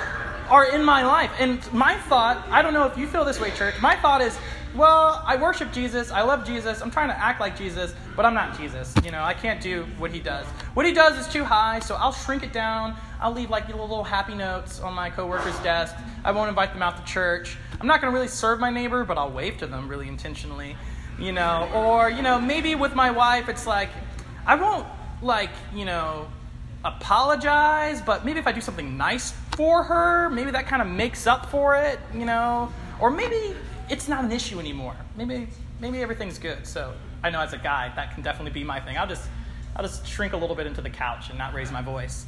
are 0.49 0.75
in 0.75 0.83
my 0.83 1.05
life. 1.05 1.31
And 1.39 1.61
my 1.73 1.97
thought, 1.97 2.45
I 2.51 2.63
don't 2.63 2.75
know 2.75 2.85
if 2.85 2.99
you 2.99 3.07
feel 3.07 3.25
this 3.25 3.41
way, 3.41 3.53
church, 3.53 3.81
my 3.81 3.95
thought 3.97 4.21
is, 4.21 4.37
well, 4.75 5.23
I 5.27 5.37
worship 5.37 5.73
Jesus, 5.73 6.11
I 6.11 6.23
love 6.23 6.45
Jesus, 6.45 6.81
I'm 6.81 6.91
trying 6.91 7.09
to 7.09 7.19
act 7.19 7.41
like 7.41 7.57
Jesus, 7.57 7.95
but 8.17 8.25
I'm 8.25 8.35
not 8.35 8.57
Jesus. 8.59 8.95
You 9.05 9.11
know, 9.11 9.23
I 9.23 9.35
can't 9.35 9.61
do 9.61 9.85
what 9.99 10.13
he 10.13 10.21
does. 10.21 10.47
What 10.75 10.87
he 10.87 10.93
does 10.93 11.19
is 11.19 11.33
too 11.33 11.45
high, 11.45 11.81
so 11.81 11.97
I'll 11.97 12.13
shrink 12.13 12.43
it 12.43 12.53
down. 12.53 12.97
I'll 13.21 13.33
leave 13.33 13.51
like 13.51 13.69
little, 13.69 14.03
happy 14.03 14.35
notes 14.35 14.81
on 14.81 14.95
my 14.95 15.11
coworker's 15.11 15.59
desk. 15.61 15.95
I 16.25 16.33
won't 16.33 16.49
invite 16.49 16.73
them 16.73 16.83
out 16.83 16.97
to 16.97 17.13
church. 17.13 17.57
I'm 17.81 17.87
not 17.87 18.01
going 18.01 18.13
to 18.13 18.15
really 18.15 18.29
serve 18.29 18.61
my 18.61 18.71
neighbor, 18.71 19.05
but 19.05 19.19
I'll 19.19 19.31
wave 19.31 19.59
to 19.59 19.67
them 19.67 19.89
really 19.89 20.09
intentionally. 20.09 20.77
You 21.19 21.33
know, 21.33 21.69
or, 21.75 22.09
you 22.09 22.23
know, 22.23 22.41
maybe 22.41 22.75
with 22.75 22.95
my 22.95 23.11
wife, 23.11 23.49
it's 23.51 23.67
like, 23.67 23.91
I 24.47 24.55
won't, 24.55 24.87
like, 25.21 25.51
you 25.75 25.85
know, 25.85 26.29
apologize, 26.83 28.01
but 28.01 28.25
maybe 28.25 28.39
if 28.39 28.47
I 28.47 28.53
do 28.53 28.61
something 28.63 28.97
nice 28.97 29.33
for 29.53 29.83
her, 29.83 30.31
maybe 30.31 30.51
that 30.53 30.67
kind 30.67 30.81
of 30.81 30.89
makes 30.89 31.27
up 31.27 31.51
for 31.51 31.77
it, 31.77 31.99
you 32.15 32.25
know? 32.25 32.73
Or 33.01 33.11
maybe 33.11 33.55
it's 33.91 34.09
not 34.09 34.25
an 34.25 34.33
issue 34.33 34.59
anymore. 34.59 34.97
Maybe 35.17 35.49
maybe 35.81 36.01
everything's 36.01 36.39
good. 36.39 36.67
So 36.67 36.95
I 37.23 37.31
know 37.31 37.41
as 37.41 37.53
a 37.53 37.59
guy 37.59 37.93
that 37.97 38.15
can 38.15 38.23
definitely 38.23 38.53
be 38.53 38.65
my 38.65 38.81
thing. 38.81 38.97
I'll 38.97 39.07
just 39.07 39.29
I'll 39.77 39.85
just 39.85 40.07
shrink 40.07 40.33
a 40.33 40.37
little 40.37 40.57
bit 40.57 40.67
into 40.67 40.81
the 40.81 40.91
couch 40.91 41.29
and 41.29 41.39
not 41.39 41.55
raise 41.55 41.71
my 41.71 41.83
voice. 41.83 42.27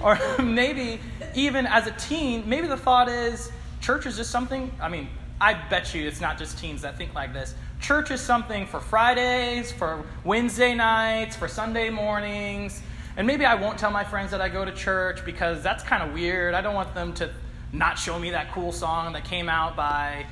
Or 0.00 0.18
maybe 0.42 1.00
even 1.34 1.66
as 1.66 1.86
a 1.86 1.92
teen, 1.92 2.48
maybe 2.48 2.66
the 2.66 2.76
thought 2.76 3.08
is 3.08 3.50
church 3.80 4.06
is 4.06 4.16
just 4.16 4.30
something. 4.30 4.70
I 4.80 4.88
mean, 4.88 5.08
I 5.40 5.54
bet 5.54 5.94
you 5.94 6.06
it's 6.06 6.20
not 6.20 6.38
just 6.38 6.58
teens 6.58 6.82
that 6.82 6.96
think 6.96 7.14
like 7.14 7.32
this. 7.32 7.54
Church 7.80 8.10
is 8.10 8.20
something 8.20 8.66
for 8.66 8.80
Fridays, 8.80 9.70
for 9.70 10.04
Wednesday 10.24 10.74
nights, 10.74 11.36
for 11.36 11.46
Sunday 11.46 11.90
mornings. 11.90 12.82
And 13.16 13.26
maybe 13.26 13.44
I 13.44 13.54
won't 13.54 13.78
tell 13.78 13.90
my 13.90 14.04
friends 14.04 14.30
that 14.32 14.40
I 14.40 14.48
go 14.48 14.64
to 14.64 14.72
church 14.72 15.24
because 15.24 15.62
that's 15.62 15.82
kind 15.82 16.02
of 16.02 16.12
weird. 16.12 16.54
I 16.54 16.60
don't 16.60 16.74
want 16.74 16.94
them 16.94 17.12
to 17.14 17.30
not 17.72 17.98
show 17.98 18.18
me 18.18 18.30
that 18.30 18.52
cool 18.52 18.72
song 18.72 19.12
that 19.12 19.24
came 19.24 19.48
out 19.48 19.76
by 19.76 20.26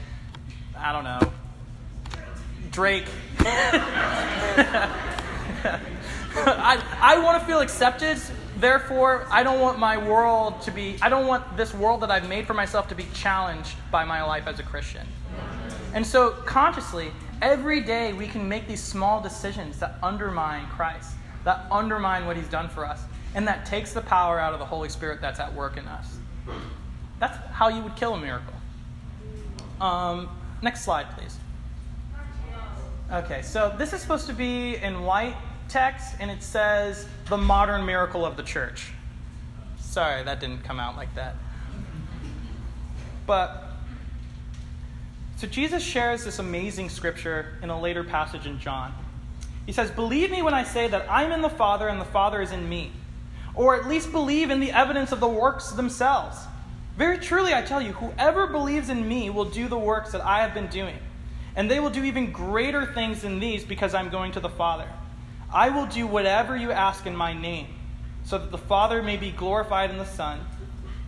I 0.78 0.92
don't 0.92 1.04
know, 1.04 1.20
Drake. 2.70 3.06
I, 6.38 6.82
I 7.00 7.18
want 7.18 7.40
to 7.40 7.46
feel 7.46 7.60
accepted. 7.60 8.18
Therefore, 8.56 9.26
I 9.30 9.42
don't 9.42 9.60
want 9.60 9.78
my 9.78 9.96
world 9.96 10.62
to 10.62 10.70
be, 10.70 10.96
I 11.02 11.08
don't 11.08 11.26
want 11.26 11.56
this 11.56 11.74
world 11.74 12.00
that 12.02 12.10
I've 12.10 12.28
made 12.28 12.46
for 12.46 12.54
myself 12.54 12.88
to 12.88 12.94
be 12.94 13.06
challenged 13.12 13.76
by 13.90 14.04
my 14.04 14.22
life 14.22 14.46
as 14.46 14.58
a 14.58 14.62
Christian. 14.62 15.06
And 15.94 16.06
so, 16.06 16.30
consciously, 16.30 17.12
every 17.42 17.80
day 17.80 18.12
we 18.12 18.26
can 18.26 18.48
make 18.48 18.66
these 18.66 18.82
small 18.82 19.20
decisions 19.20 19.78
that 19.80 19.96
undermine 20.02 20.66
Christ, 20.68 21.12
that 21.44 21.66
undermine 21.70 22.26
what 22.26 22.36
He's 22.36 22.48
done 22.48 22.68
for 22.68 22.86
us, 22.86 23.02
and 23.34 23.46
that 23.46 23.66
takes 23.66 23.92
the 23.92 24.00
power 24.00 24.38
out 24.38 24.52
of 24.52 24.58
the 24.58 24.64
Holy 24.64 24.88
Spirit 24.88 25.20
that's 25.20 25.40
at 25.40 25.52
work 25.54 25.76
in 25.76 25.86
us. 25.86 26.16
That's 27.20 27.36
how 27.52 27.68
you 27.68 27.82
would 27.82 27.96
kill 27.96 28.14
a 28.14 28.20
miracle. 28.20 28.54
Um, 29.80 30.28
Next 30.62 30.84
slide, 30.84 31.06
please. 31.16 31.36
Okay, 33.12 33.42
so 33.42 33.74
this 33.78 33.92
is 33.92 34.00
supposed 34.00 34.26
to 34.26 34.32
be 34.32 34.76
in 34.76 35.02
white 35.02 35.36
text, 35.68 36.16
and 36.20 36.30
it 36.30 36.42
says 36.42 37.06
the 37.28 37.36
modern 37.36 37.84
miracle 37.84 38.24
of 38.24 38.36
the 38.36 38.42
church. 38.42 38.92
Sorry, 39.78 40.22
that 40.22 40.40
didn't 40.40 40.62
come 40.64 40.78
out 40.78 40.96
like 40.96 41.14
that. 41.14 41.36
But, 43.26 43.64
so 45.36 45.46
Jesus 45.46 45.82
shares 45.82 46.24
this 46.24 46.38
amazing 46.38 46.90
scripture 46.90 47.58
in 47.62 47.70
a 47.70 47.80
later 47.80 48.04
passage 48.04 48.46
in 48.46 48.58
John. 48.58 48.94
He 49.66 49.72
says, 49.72 49.90
Believe 49.90 50.30
me 50.30 50.42
when 50.42 50.54
I 50.54 50.62
say 50.62 50.88
that 50.88 51.06
I'm 51.10 51.32
in 51.32 51.42
the 51.42 51.50
Father 51.50 51.88
and 51.88 52.00
the 52.00 52.04
Father 52.04 52.40
is 52.40 52.52
in 52.52 52.68
me. 52.68 52.92
Or 53.54 53.74
at 53.74 53.88
least 53.88 54.12
believe 54.12 54.50
in 54.50 54.60
the 54.60 54.70
evidence 54.70 55.12
of 55.12 55.20
the 55.20 55.28
works 55.28 55.70
themselves. 55.72 56.38
Very 56.96 57.18
truly, 57.18 57.52
I 57.52 57.62
tell 57.62 57.80
you, 57.80 57.92
whoever 57.92 58.46
believes 58.46 58.90
in 58.90 59.06
me 59.08 59.28
will 59.28 59.44
do 59.44 59.66
the 59.66 59.78
works 59.78 60.12
that 60.12 60.24
I 60.24 60.40
have 60.40 60.54
been 60.54 60.68
doing. 60.68 60.96
And 61.56 61.70
they 61.70 61.80
will 61.80 61.90
do 61.90 62.04
even 62.04 62.32
greater 62.32 62.86
things 62.86 63.22
than 63.22 63.40
these 63.40 63.64
because 63.64 63.94
I'm 63.94 64.10
going 64.10 64.32
to 64.32 64.40
the 64.40 64.48
Father. 64.48 64.88
I 65.56 65.70
will 65.70 65.86
do 65.86 66.06
whatever 66.06 66.54
you 66.54 66.70
ask 66.70 67.06
in 67.06 67.16
my 67.16 67.32
name, 67.32 67.68
so 68.24 68.36
that 68.36 68.50
the 68.50 68.58
Father 68.58 69.02
may 69.02 69.16
be 69.16 69.30
glorified 69.30 69.88
in 69.88 69.96
the 69.96 70.04
Son. 70.04 70.38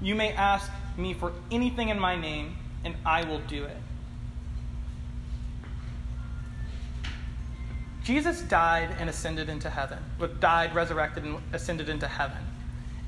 You 0.00 0.14
may 0.14 0.32
ask 0.32 0.70
me 0.96 1.12
for 1.12 1.34
anything 1.50 1.90
in 1.90 2.00
my 2.00 2.16
name, 2.16 2.56
and 2.82 2.94
I 3.04 3.24
will 3.24 3.40
do 3.40 3.64
it. 3.64 3.76
Jesus 8.02 8.40
died 8.40 8.96
and 8.98 9.10
ascended 9.10 9.50
into 9.50 9.68
heaven. 9.68 9.98
Died, 10.40 10.74
resurrected, 10.74 11.24
and 11.24 11.36
ascended 11.52 11.90
into 11.90 12.08
heaven. 12.08 12.38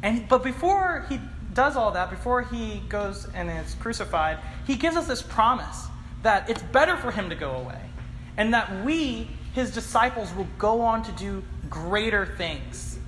And 0.03 0.29
but 0.29 0.44
before 0.44 1.07
he 1.09 1.18
does 1.55 1.74
all 1.74 1.90
that, 1.92 2.11
before 2.11 2.42
he 2.42 2.83
goes 2.90 3.26
and 3.33 3.48
is 3.48 3.76
crucified, 3.76 4.37
he 4.66 4.76
gives 4.76 4.94
us 4.94 5.07
this 5.07 5.22
promise 5.22 5.87
that 6.22 6.50
it's 6.50 6.62
better 6.64 6.98
for 6.98 7.11
him 7.11 7.31
to 7.31 7.35
go 7.35 7.53
away 7.53 7.81
and 8.37 8.53
that 8.53 8.85
we, 8.85 9.26
his 9.55 9.71
disciples, 9.73 10.33
will 10.35 10.49
go 10.59 10.81
on 10.81 11.03
to 11.03 11.13
do 11.13 11.43
greater 11.69 12.27
things. 12.27 12.99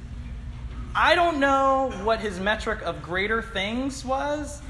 I 0.94 1.14
don't 1.14 1.40
know 1.40 1.92
what 2.02 2.20
his 2.20 2.38
metric 2.38 2.82
of 2.82 3.02
greater 3.02 3.40
things 3.40 4.04
was, 4.04 4.60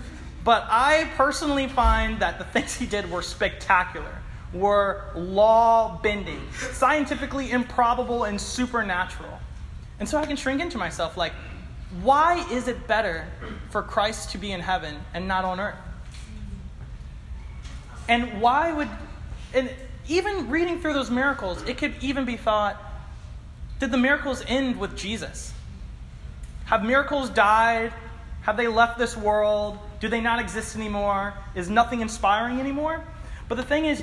but 0.44 0.64
I 0.68 1.10
personally 1.16 1.68
find 1.68 2.20
that 2.20 2.38
the 2.38 2.44
things 2.52 2.74
he 2.74 2.86
did 2.86 3.10
were 3.10 3.22
spectacular, 3.22 4.18
were 4.52 5.10
law 5.14 5.98
bending, 6.02 6.40
scientifically 6.72 7.50
improbable, 7.50 8.24
and 8.24 8.40
supernatural. 8.40 9.38
And 9.98 10.08
so 10.08 10.18
I 10.18 10.26
can 10.26 10.36
shrink 10.36 10.60
into 10.60 10.78
myself 10.78 11.16
like, 11.16 11.32
why 12.02 12.46
is 12.50 12.68
it 12.68 12.86
better 12.86 13.26
for 13.70 13.82
Christ 13.82 14.30
to 14.30 14.38
be 14.38 14.52
in 14.52 14.60
heaven 14.60 14.96
and 15.12 15.28
not 15.28 15.44
on 15.44 15.60
earth? 15.60 15.76
And 18.08 18.40
why 18.40 18.72
would, 18.72 18.88
and 19.54 19.70
even 20.08 20.50
reading 20.50 20.80
through 20.80 20.94
those 20.94 21.10
miracles, 21.10 21.62
it 21.62 21.78
could 21.78 21.94
even 22.00 22.24
be 22.24 22.36
thought 22.36 22.80
did 23.78 23.90
the 23.90 23.98
miracles 23.98 24.44
end 24.46 24.78
with 24.78 24.96
Jesus? 24.96 25.52
Have 26.66 26.84
miracles 26.84 27.30
died? 27.30 27.92
Have 28.42 28.56
they 28.56 28.68
left 28.68 28.96
this 28.96 29.16
world? 29.16 29.76
Do 29.98 30.08
they 30.08 30.20
not 30.20 30.38
exist 30.38 30.76
anymore? 30.76 31.34
Is 31.56 31.68
nothing 31.68 32.00
inspiring 32.00 32.60
anymore? 32.60 33.02
But 33.48 33.56
the 33.56 33.64
thing 33.64 33.86
is, 33.86 34.00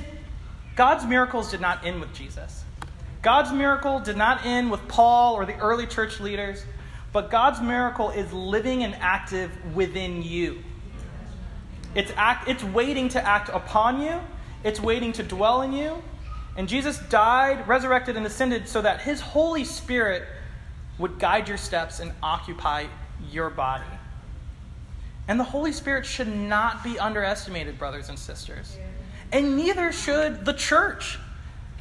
God's 0.76 1.06
miracles 1.06 1.50
did 1.50 1.62
not 1.62 1.86
end 1.86 1.98
with 1.98 2.12
Jesus. 2.12 2.62
God's 3.22 3.52
miracle 3.52 4.00
did 4.00 4.18
not 4.18 4.44
end 4.44 4.70
with 4.70 4.86
Paul 4.86 5.34
or 5.34 5.46
the 5.46 5.56
early 5.56 5.86
church 5.86 6.20
leaders. 6.20 6.62
But 7.12 7.30
God's 7.30 7.60
miracle 7.60 8.10
is 8.10 8.32
living 8.32 8.82
and 8.84 8.94
active 8.96 9.50
within 9.74 10.22
you. 10.22 10.62
It's, 11.94 12.12
act, 12.16 12.48
it's 12.48 12.62
waiting 12.62 13.08
to 13.10 13.26
act 13.26 13.48
upon 13.48 14.00
you, 14.00 14.20
it's 14.64 14.80
waiting 14.80 15.12
to 15.12 15.22
dwell 15.22 15.62
in 15.62 15.72
you. 15.72 16.02
And 16.56 16.68
Jesus 16.68 16.98
died, 17.08 17.66
resurrected, 17.66 18.16
and 18.16 18.26
ascended 18.26 18.68
so 18.68 18.82
that 18.82 19.00
his 19.00 19.20
Holy 19.20 19.64
Spirit 19.64 20.24
would 20.98 21.18
guide 21.18 21.48
your 21.48 21.56
steps 21.56 22.00
and 22.00 22.12
occupy 22.22 22.86
your 23.30 23.50
body. 23.50 23.84
And 25.28 25.38
the 25.38 25.44
Holy 25.44 25.72
Spirit 25.72 26.04
should 26.04 26.28
not 26.28 26.82
be 26.82 26.98
underestimated, 26.98 27.78
brothers 27.78 28.08
and 28.08 28.18
sisters. 28.18 28.76
And 29.32 29.56
neither 29.56 29.92
should 29.92 30.44
the 30.44 30.52
church. 30.52 31.18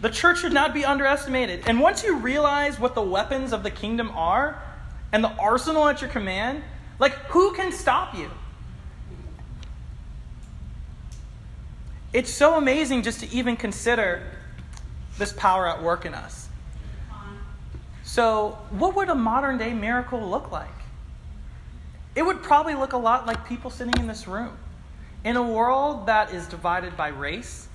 The 0.02 0.10
church 0.10 0.40
should 0.40 0.54
not 0.54 0.74
be 0.74 0.86
underestimated. 0.86 1.64
And 1.66 1.80
once 1.82 2.04
you 2.04 2.18
realize 2.18 2.80
what 2.80 2.96
the 2.96 3.02
weapons 3.02 3.52
of 3.52 3.64
the 3.64 3.72
kingdom 3.72 4.12
are, 4.12 4.62
and 5.12 5.24
the 5.24 5.32
arsenal 5.38 5.88
at 5.88 6.02
your 6.02 6.10
command, 6.10 6.64
like 7.00 7.14
who 7.30 7.54
can 7.54 7.72
stop 7.72 8.16
you? 8.16 8.30
It's 12.12 12.32
so 12.34 12.58
amazing 12.58 13.04
just 13.04 13.20
to 13.20 13.32
even 13.32 13.56
consider 13.56 14.24
this 15.18 15.34
power 15.34 15.68
at 15.68 15.82
work 15.84 16.06
in 16.06 16.14
us. 16.14 16.48
So, 18.04 18.58
what 18.72 18.96
would 18.96 19.10
a 19.10 19.16
modern 19.16 19.58
day 19.58 19.74
miracle 19.74 20.20
look 20.20 20.52
like? 20.52 20.70
it 22.20 22.26
would 22.26 22.42
probably 22.44 22.76
look 22.76 22.92
a 22.92 22.98
lot 22.98 23.26
like 23.26 23.48
people 23.48 23.70
sitting 23.70 23.98
in 23.98 24.06
this 24.06 24.28
room. 24.28 24.52
In 25.24 25.38
a 25.38 25.44
world 25.44 26.08
that 26.08 26.34
is 26.34 26.48
divided 26.48 26.98
by 26.98 27.10
race, 27.10 27.70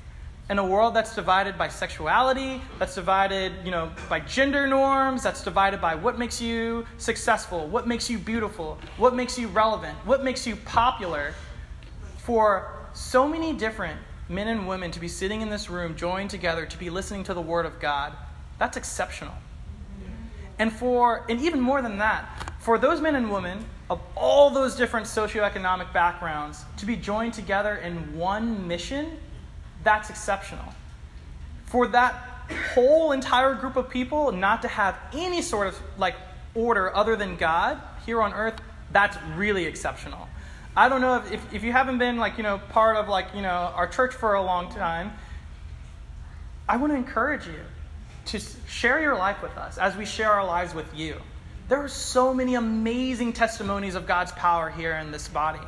in 0.51 0.59
a 0.59 0.67
world 0.67 0.95
that's 0.95 1.15
divided 1.15 1.57
by 1.57 1.69
sexuality, 1.69 2.61
that's 2.79 2.95
divided, 2.95 3.53
you 3.65 3.71
know, 3.71 3.91
by 4.09 4.21
gender 4.21 4.67
norms, 4.67 5.23
that's 5.23 5.43
divided 5.43 5.81
by 5.81 5.95
what 5.95 6.19
makes 6.19 6.43
you 6.43 6.85
successful, 6.99 7.67
what 7.69 7.87
makes 7.87 8.11
you 8.11 8.19
beautiful, 8.19 8.79
what 8.99 9.15
makes 9.15 9.39
you 9.39 9.49
relevant, 9.49 9.97
what 10.05 10.23
makes 10.23 10.47
you 10.47 10.57
popular, 10.57 11.33
for 12.19 12.71
so 12.93 13.27
many 13.27 13.55
different 13.55 13.99
men 14.29 14.49
and 14.49 14.67
women 14.67 14.91
to 14.91 15.01
be 15.01 15.09
sitting 15.09 15.41
in 15.41 15.51
this 15.51 15.69
room, 15.69 15.97
joined 15.97 16.31
together, 16.31 16.67
to 16.67 16.79
be 16.79 16.91
listening 16.91 17.25
to 17.25 17.35
the 17.35 17.43
Word 17.43 17.67
of 17.67 17.81
God, 17.81 18.13
that's 18.59 18.77
exceptional. 18.77 19.35
And 20.59 20.73
for, 20.73 21.25
and 21.29 21.41
even 21.41 21.61
more 21.61 21.83
than 21.83 21.99
that, 21.99 22.53
for 22.61 22.79
those 22.79 23.01
men 23.01 23.17
and 23.17 23.31
women 23.31 23.65
of 23.91 24.01
all 24.17 24.51
those 24.51 24.77
different 24.77 25.07
socioeconomic 25.07 25.93
backgrounds 25.93 26.65
to 26.79 26.87
be 26.87 26.97
joined 26.97 27.35
together 27.35 27.77
in 27.77 28.17
one 28.17 28.67
mission, 28.67 29.19
that's 29.83 30.11
exceptional. 30.11 30.65
For 31.67 31.87
that 31.89 32.15
whole 32.75 33.13
entire 33.13 33.55
group 33.55 33.77
of 33.77 33.91
people 33.91 34.33
not 34.33 34.63
to 34.63 34.69
have 34.69 34.97
any 35.13 35.43
sort 35.43 35.67
of 35.67 35.79
like 35.99 36.15
order 36.55 36.95
other 36.95 37.17
than 37.17 37.37
God 37.37 37.81
here 38.07 38.23
on 38.23 38.33
earth, 38.33 38.61
that's 38.93 39.17
really 39.37 39.65
exceptional. 39.65 40.29
I 40.77 40.89
don't 40.89 41.01
know 41.01 41.17
if, 41.17 41.33
if, 41.33 41.55
if 41.55 41.65
you 41.65 41.73
haven't 41.73 41.99
been 41.99 42.17
like, 42.17 42.37
you 42.37 42.43
know, 42.43 42.59
part 42.71 42.97
of 42.97 43.09
like, 43.09 43.29
you 43.35 43.43
know, 43.43 43.73
our 43.77 43.87
church 43.87 44.15
for 44.15 44.35
a 44.35 44.43
long 44.43 44.73
time, 44.73 45.13
I 46.69 46.77
want 46.77 46.93
to 46.93 46.97
encourage 46.97 47.47
you 47.47 47.61
to 48.27 48.41
share 48.67 49.01
your 49.01 49.17
life 49.17 49.43
with 49.43 49.57
us 49.57 49.79
as 49.79 49.97
we 49.97 50.05
share 50.05 50.33
our 50.33 50.45
lives 50.45 50.75
with 50.75 50.87
you. 50.95 51.21
There 51.69 51.83
are 51.83 51.89
so 51.89 52.35
many 52.35 52.57
amazing 52.57 53.33
testimonies 53.33 53.95
of 53.95 54.07
God's 54.07 54.33
power 54.33 54.71
here 54.71 54.97
in 54.97 55.11
this 55.11 55.29
body. 55.29 55.61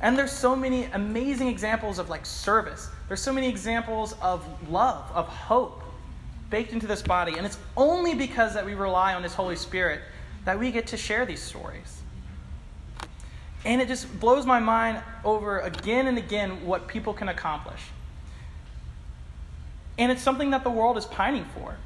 And 0.00 0.18
there's 0.18 0.32
so 0.32 0.56
many 0.56 0.84
amazing 0.86 1.48
examples 1.48 1.98
of 1.98 2.10
like 2.10 2.26
service. 2.26 2.88
There's 3.08 3.22
so 3.22 3.32
many 3.32 3.48
examples 3.48 4.14
of 4.20 4.44
love, 4.70 5.10
of 5.14 5.28
hope 5.28 5.82
baked 6.50 6.72
into 6.72 6.86
this 6.86 7.02
body. 7.02 7.36
And 7.36 7.46
it's 7.46 7.58
only 7.76 8.14
because 8.14 8.54
that 8.54 8.66
we 8.66 8.74
rely 8.74 9.14
on 9.14 9.22
His 9.22 9.34
Holy 9.34 9.56
Spirit 9.56 10.00
that 10.44 10.58
we 10.58 10.70
get 10.70 10.88
to 10.88 10.96
share 10.96 11.24
these 11.24 11.40
stories. 11.40 12.02
And 13.64 13.80
it 13.80 13.88
just 13.88 14.20
blows 14.20 14.44
my 14.44 14.60
mind 14.60 15.02
over 15.24 15.60
again 15.60 16.06
and 16.06 16.18
again 16.18 16.66
what 16.66 16.86
people 16.86 17.14
can 17.14 17.28
accomplish. 17.28 17.80
And 19.98 20.12
it's 20.12 20.22
something 20.22 20.50
that 20.50 20.64
the 20.64 20.70
world 20.70 20.98
is 20.98 21.06
pining 21.06 21.46
for. 21.54 21.76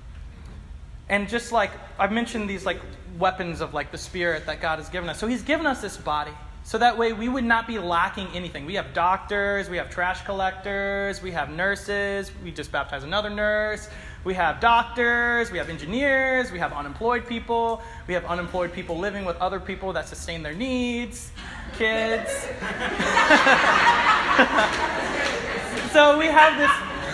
And 1.09 1.29
just 1.29 1.53
like 1.53 1.71
I've 1.99 2.13
mentioned 2.13 2.51
these 2.51 2.67
like 2.67 2.81
weapons 3.19 3.61
of 3.61 3.75
like 3.75 3.93
the 3.93 3.99
spirit 3.99 4.47
that 4.47 4.61
God 4.61 4.79
has 4.79 4.89
given 4.89 5.09
us. 5.09 5.19
So 5.19 5.27
he's 5.27 5.43
given 5.43 5.67
us 5.67 5.81
this 5.81 5.97
body. 5.97 6.33
So 6.65 6.77
that 6.77 6.99
way 6.99 7.15
we 7.15 7.31
would 7.31 7.45
not 7.45 7.67
be 7.67 7.79
lacking 7.79 8.29
anything. 8.35 8.67
We 8.67 8.75
have 8.75 8.93
doctors, 8.93 9.71
we 9.71 9.79
have 9.79 9.89
trash 9.89 10.23
collectors, 10.25 11.23
we 11.23 11.31
have 11.31 11.51
nurses, 11.51 12.31
we 12.45 12.51
just 12.51 12.71
baptized 12.71 13.07
another 13.07 13.31
nurse, 13.31 13.89
we 14.23 14.35
have 14.35 14.61
doctors, 14.61 15.51
we 15.51 15.57
have 15.57 15.71
engineers, 15.71 16.53
we 16.53 16.59
have 16.59 16.75
unemployed 16.75 17.27
people, 17.27 17.81
we 18.07 18.13
have 18.13 18.27
unemployed 18.27 18.71
people 18.71 18.99
living 18.99 19.25
with 19.25 19.37
other 19.39 19.59
people 19.59 19.95
that 19.95 20.09
sustain 20.09 20.43
their 20.43 20.53
needs, 20.53 21.31
kids. 21.75 22.31
so 25.93 26.19
we 26.19 26.27
have 26.27 26.59
this 26.59 26.71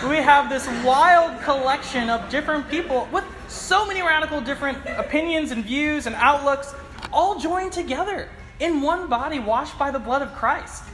we 0.09 0.17
have 0.17 0.51
this 0.51 0.67
wild 0.85 1.41
collection 1.43 2.11
of 2.11 2.29
different 2.29 2.69
people 2.69 3.09
with 3.11 3.25
so 3.49 3.87
many 3.87 4.03
radical 4.03 4.41
different 4.41 4.79
opinions 4.99 5.51
and 5.51 5.65
views 5.65 6.07
and 6.07 6.15
outlooks 6.17 6.75
all 7.13 7.39
joined 7.39 7.73
together 7.73 8.29
in 8.61 8.83
one 8.83 9.09
body 9.09 9.39
washed 9.39 9.79
by 9.79 9.91
the 9.91 9.99
blood 9.99 10.21
of 10.21 10.35
Christ. 10.35 10.85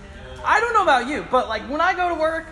I 0.44 0.60
don't 0.60 0.72
know 0.72 0.82
about 0.82 1.08
you, 1.08 1.26
but 1.30 1.48
like 1.48 1.62
when 1.68 1.80
I 1.80 1.94
go 1.94 2.08
to 2.08 2.14
work, 2.14 2.46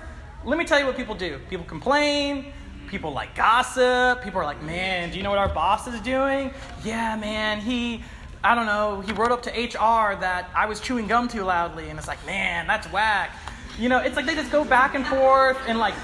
let 0.44 0.58
me 0.58 0.64
tell 0.64 0.78
you 0.78 0.86
what 0.86 0.96
people 0.96 1.14
do. 1.14 1.38
People 1.48 1.66
complain, 1.66 2.52
people 2.88 3.12
like 3.12 3.34
gossip, 3.34 4.22
people 4.22 4.40
are 4.40 4.44
like, 4.44 4.62
"Man, 4.62 5.10
do 5.10 5.16
you 5.16 5.22
know 5.22 5.30
what 5.30 5.38
our 5.38 5.48
boss 5.48 5.86
is 5.86 6.00
doing?" 6.00 6.52
"Yeah, 6.84 7.16
man, 7.16 7.60
he 7.60 8.02
I 8.42 8.54
don't 8.54 8.66
know, 8.66 9.00
he 9.00 9.12
wrote 9.12 9.32
up 9.32 9.42
to 9.42 9.50
HR 9.50 10.16
that 10.20 10.50
I 10.54 10.66
was 10.66 10.80
chewing 10.80 11.06
gum 11.06 11.28
too 11.28 11.44
loudly." 11.44 11.90
And 11.90 11.98
it's 11.98 12.08
like, 12.08 12.24
"Man, 12.26 12.66
that's 12.66 12.86
whack." 12.92 13.30
You 13.78 13.88
know, 13.88 13.98
it's 13.98 14.16
like 14.16 14.26
they 14.26 14.34
just 14.34 14.50
go 14.50 14.64
back 14.64 14.94
and 14.94 15.06
forth 15.06 15.58
and 15.66 15.78
like 15.78 15.94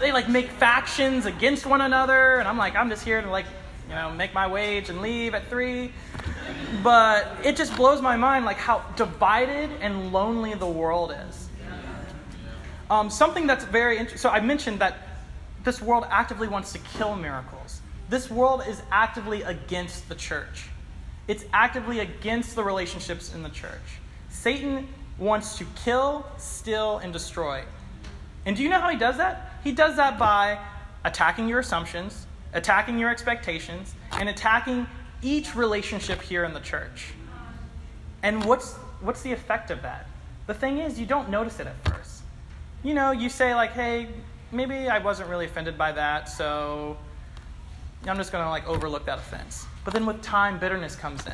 they 0.00 0.12
like 0.12 0.28
make 0.28 0.50
factions 0.50 1.26
against 1.26 1.66
one 1.66 1.80
another 1.80 2.36
and 2.36 2.48
I'm 2.48 2.58
like, 2.58 2.76
"I'm 2.76 2.88
just 2.88 3.04
here 3.04 3.20
to 3.20 3.30
like, 3.30 3.46
you 3.88 3.94
know, 3.94 4.10
make 4.10 4.34
my 4.34 4.46
wage 4.46 4.88
and 4.90 5.00
leave 5.00 5.34
at 5.34 5.48
3." 5.48 5.92
But 6.82 7.26
it 7.42 7.56
just 7.56 7.76
blows 7.76 8.02
my 8.02 8.16
mind 8.16 8.44
like 8.44 8.56
how 8.56 8.84
divided 8.96 9.70
and 9.80 10.12
lonely 10.12 10.54
the 10.54 10.66
world 10.66 11.14
is. 11.28 11.48
Um, 12.90 13.08
something 13.10 13.46
that's 13.46 13.64
very 13.64 13.96
interesting. 13.96 14.18
So 14.18 14.28
I 14.28 14.40
mentioned 14.40 14.80
that 14.80 15.08
this 15.64 15.80
world 15.80 16.06
actively 16.10 16.48
wants 16.48 16.72
to 16.72 16.78
kill 16.78 17.16
miracles. 17.16 17.80
This 18.10 18.30
world 18.30 18.62
is 18.68 18.82
actively 18.92 19.42
against 19.42 20.08
the 20.08 20.14
church. 20.14 20.68
It's 21.26 21.44
actively 21.52 22.00
against 22.00 22.54
the 22.54 22.64
relationships 22.64 23.34
in 23.34 23.42
the 23.42 23.48
church. 23.48 24.00
Satan 24.28 24.88
wants 25.18 25.58
to 25.58 25.66
kill, 25.84 26.26
steal, 26.38 26.98
and 26.98 27.12
destroy. 27.12 27.62
And 28.46 28.56
do 28.56 28.62
you 28.62 28.68
know 28.68 28.80
how 28.80 28.90
he 28.90 28.98
does 28.98 29.16
that? 29.16 29.52
He 29.62 29.72
does 29.72 29.96
that 29.96 30.18
by 30.18 30.58
attacking 31.04 31.48
your 31.48 31.60
assumptions, 31.60 32.26
attacking 32.52 32.98
your 32.98 33.08
expectations, 33.08 33.94
and 34.12 34.28
attacking 34.28 34.86
each 35.22 35.54
relationship 35.54 36.20
here 36.20 36.44
in 36.44 36.52
the 36.52 36.60
church. 36.60 37.12
And 38.22 38.44
what's, 38.44 38.74
what's 39.00 39.22
the 39.22 39.32
effect 39.32 39.70
of 39.70 39.82
that? 39.82 40.06
The 40.46 40.54
thing 40.54 40.78
is, 40.78 41.00
you 41.00 41.06
don't 41.06 41.30
notice 41.30 41.60
it 41.60 41.66
at 41.66 41.88
first. 41.88 42.22
You 42.82 42.92
know, 42.92 43.12
you 43.12 43.30
say, 43.30 43.54
like, 43.54 43.72
hey, 43.72 44.08
maybe 44.52 44.88
I 44.88 44.98
wasn't 44.98 45.30
really 45.30 45.46
offended 45.46 45.78
by 45.78 45.92
that, 45.92 46.28
so 46.28 46.98
I'm 48.06 48.18
just 48.18 48.30
going 48.30 48.44
to, 48.44 48.50
like, 48.50 48.66
overlook 48.68 49.06
that 49.06 49.18
offense. 49.18 49.66
But 49.84 49.94
then 49.94 50.06
with 50.06 50.22
time, 50.22 50.58
bitterness 50.58 50.96
comes 50.96 51.26
in. 51.26 51.32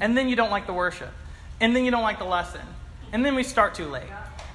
And 0.00 0.16
then 0.16 0.28
you 0.28 0.36
don't 0.36 0.50
like 0.50 0.66
the 0.66 0.72
worship. 0.72 1.12
And 1.60 1.74
then 1.74 1.84
you 1.84 1.90
don't 1.90 2.02
like 2.02 2.18
the 2.18 2.24
lesson. 2.24 2.62
And 3.12 3.24
then 3.24 3.34
we 3.34 3.42
start 3.42 3.74
too 3.74 3.86
late. 3.86 4.10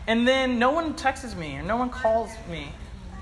And 0.08 0.28
then 0.28 0.60
no 0.60 0.72
one 0.72 0.96
texts 0.96 1.36
me 1.36 1.54
and 1.56 1.68
no 1.68 1.78
one 1.78 1.90
calls 1.90 2.32
me. 2.50 2.72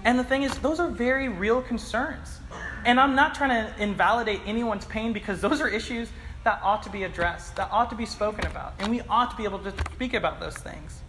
And 0.03 0.17
the 0.17 0.23
thing 0.23 0.43
is, 0.43 0.57
those 0.59 0.79
are 0.79 0.89
very 0.89 1.27
real 1.27 1.61
concerns. 1.61 2.39
And 2.85 2.99
I'm 2.99 3.15
not 3.15 3.35
trying 3.35 3.49
to 3.49 3.81
invalidate 3.81 4.41
anyone's 4.45 4.85
pain 4.85 5.13
because 5.13 5.41
those 5.41 5.61
are 5.61 5.67
issues 5.67 6.09
that 6.45 6.61
ought 6.63 6.83
to 6.83 6.89
be 6.89 7.03
addressed, 7.03 7.57
that 7.57 7.69
ought 7.71 7.89
to 7.89 7.95
be 7.95 8.05
spoken 8.05 8.45
about. 8.45 8.73
And 8.79 8.89
we 8.89 9.01
ought 9.09 9.31
to 9.31 9.37
be 9.37 9.43
able 9.43 9.59
to 9.59 9.71
speak 9.93 10.13
about 10.13 10.39
those 10.39 10.55
things. 10.55 11.01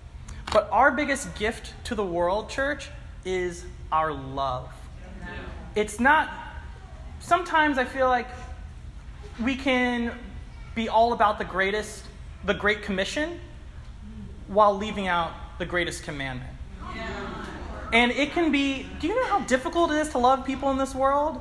But 0.53 0.69
our 0.73 0.91
biggest 0.91 1.35
gift 1.37 1.73
to 1.85 1.95
the 1.95 2.05
world, 2.05 2.51
church, 2.51 2.91
is 3.25 3.65
our 3.93 4.13
love. 4.13 4.73
It's 5.77 6.01
not, 6.01 6.29
sometimes 7.21 7.79
I 7.79 7.85
feel 7.85 8.09
like 8.09 8.27
we 9.43 9.57
can 9.57 10.17
be 10.75 10.89
all 10.89 11.13
about 11.13 11.39
the 11.39 11.45
greatest, 11.45 12.05
the 12.45 12.55
Great 12.55 12.83
Commission, 12.83 13.41
while 14.49 14.77
leaving 14.77 15.09
out 15.09 15.33
the 15.59 15.67
greatest 15.67 16.03
commandment. 16.03 16.51
And 17.93 18.13
it 18.13 18.33
can 18.33 18.53
be, 18.53 18.87
do 19.01 19.09
you 19.09 19.15
know 19.15 19.27
how 19.27 19.41
difficult 19.41 19.91
it 19.91 19.97
is 19.97 20.11
to 20.11 20.19
love 20.19 20.45
people 20.45 20.71
in 20.71 20.79
this 20.79 20.95
world? 20.95 21.41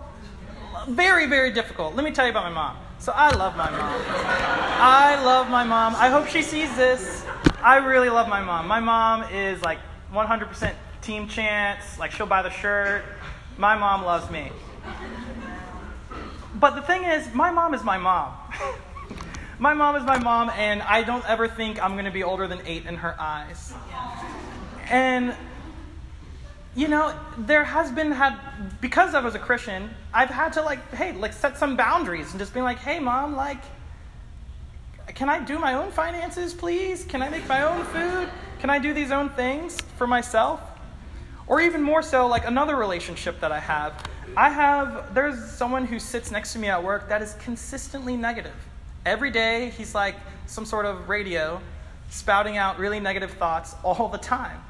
very, 0.88 1.28
very 1.28 1.52
difficult. 1.52 1.96
Let 1.96 2.04
me 2.04 2.12
tell 2.12 2.26
you 2.26 2.32
about 2.32 2.46
my 2.46 2.50
mom. 2.50 2.78
So 3.00 3.14
I 3.16 3.34
love 3.36 3.56
my 3.56 3.70
mom. 3.70 4.02
I 4.82 5.24
love 5.24 5.50
my 5.50 5.64
mom. 5.64 5.96
I 5.96 6.10
hope 6.10 6.28
she 6.28 6.42
sees 6.42 6.74
this. 6.76 7.26
I 7.62 7.78
really 7.78 8.10
love 8.10 8.28
my 8.28 8.42
mom. 8.42 8.68
My 8.68 8.80
mom 8.80 9.24
is 9.32 9.62
like 9.62 9.80
100% 10.14 10.74
team 11.02 11.28
chance. 11.28 11.98
Like 11.98 12.12
she'll 12.12 12.26
buy 12.26 12.42
the 12.42 12.50
shirt. 12.50 13.04
My 13.58 13.78
mom 13.78 14.04
loves 14.04 14.30
me. 14.32 14.52
But 16.60 16.76
the 16.76 16.82
thing 16.82 17.04
is, 17.04 17.34
my 17.34 17.52
mom 17.52 17.74
is 17.74 17.84
my 17.84 17.98
mom. 17.98 18.34
my 19.60 19.74
mom 19.74 19.96
is 19.96 20.04
my 20.04 20.20
mom, 20.20 20.50
and 20.50 20.82
I 20.82 21.04
don't 21.04 21.28
ever 21.30 21.48
think 21.48 21.82
I'm 21.82 21.94
going 21.94 22.06
to 22.06 22.12
be 22.12 22.24
older 22.24 22.48
than 22.48 22.62
eight 22.66 22.86
in 22.86 22.96
her 22.96 23.16
eyes. 23.20 23.74
And 24.90 25.36
you 26.76 26.88
know, 26.88 27.14
there 27.38 27.64
has 27.64 27.92
been 27.92 28.12
had 28.12 28.38
because 28.80 29.16
I 29.16 29.20
was 29.20 29.36
a 29.36 29.40
Christian, 29.40 29.90
I've 30.14 30.30
had 30.30 30.54
to 30.54 30.62
like, 30.62 30.94
hey, 30.94 31.14
like 31.14 31.34
set 31.34 31.58
some 31.58 31.76
boundaries 31.76 32.30
and 32.30 32.40
just 32.40 32.54
be 32.54 32.62
like, 32.62 32.78
hey, 32.78 33.00
mom, 33.00 33.36
like, 33.36 33.62
can 35.08 35.30
I 35.30 35.44
do 35.44 35.58
my 35.58 35.74
own 35.74 35.92
finances, 35.92 36.54
please? 36.54 37.04
Can 37.04 37.22
I 37.22 37.30
make 37.30 37.48
my 37.48 37.64
own 37.64 37.84
food? 37.86 38.30
Can 38.60 38.70
I 38.70 38.80
do 38.80 38.94
these 38.94 39.12
own 39.12 39.30
things 39.30 39.78
for 39.98 40.06
myself? 40.06 40.62
Or 41.50 41.60
even 41.60 41.82
more 41.82 42.02
so, 42.02 42.28
like 42.28 42.48
another 42.48 42.78
relationship 42.78 43.42
that 43.42 43.52
I 43.52 43.60
have. 43.60 43.94
I 44.38 44.50
have, 44.50 45.14
there's 45.14 45.52
someone 45.52 45.86
who 45.86 46.00
sits 46.00 46.32
next 46.32 46.54
to 46.54 46.60
me 46.60 46.70
at 46.70 46.82
work 46.82 47.10
that 47.10 47.22
is 47.22 47.34
consistently 47.44 48.16
negative. 48.16 48.54
Every 49.06 49.32
day, 49.32 49.72
he's 49.72 49.94
like 49.94 50.16
some 50.46 50.66
sort 50.66 50.86
of 50.86 51.10
radio 51.10 51.60
spouting 52.10 52.56
out 52.56 52.80
really 52.80 53.02
negative 53.02 53.32
thoughts 53.32 53.76
all 53.84 54.08
the 54.08 54.18
time 54.18 54.62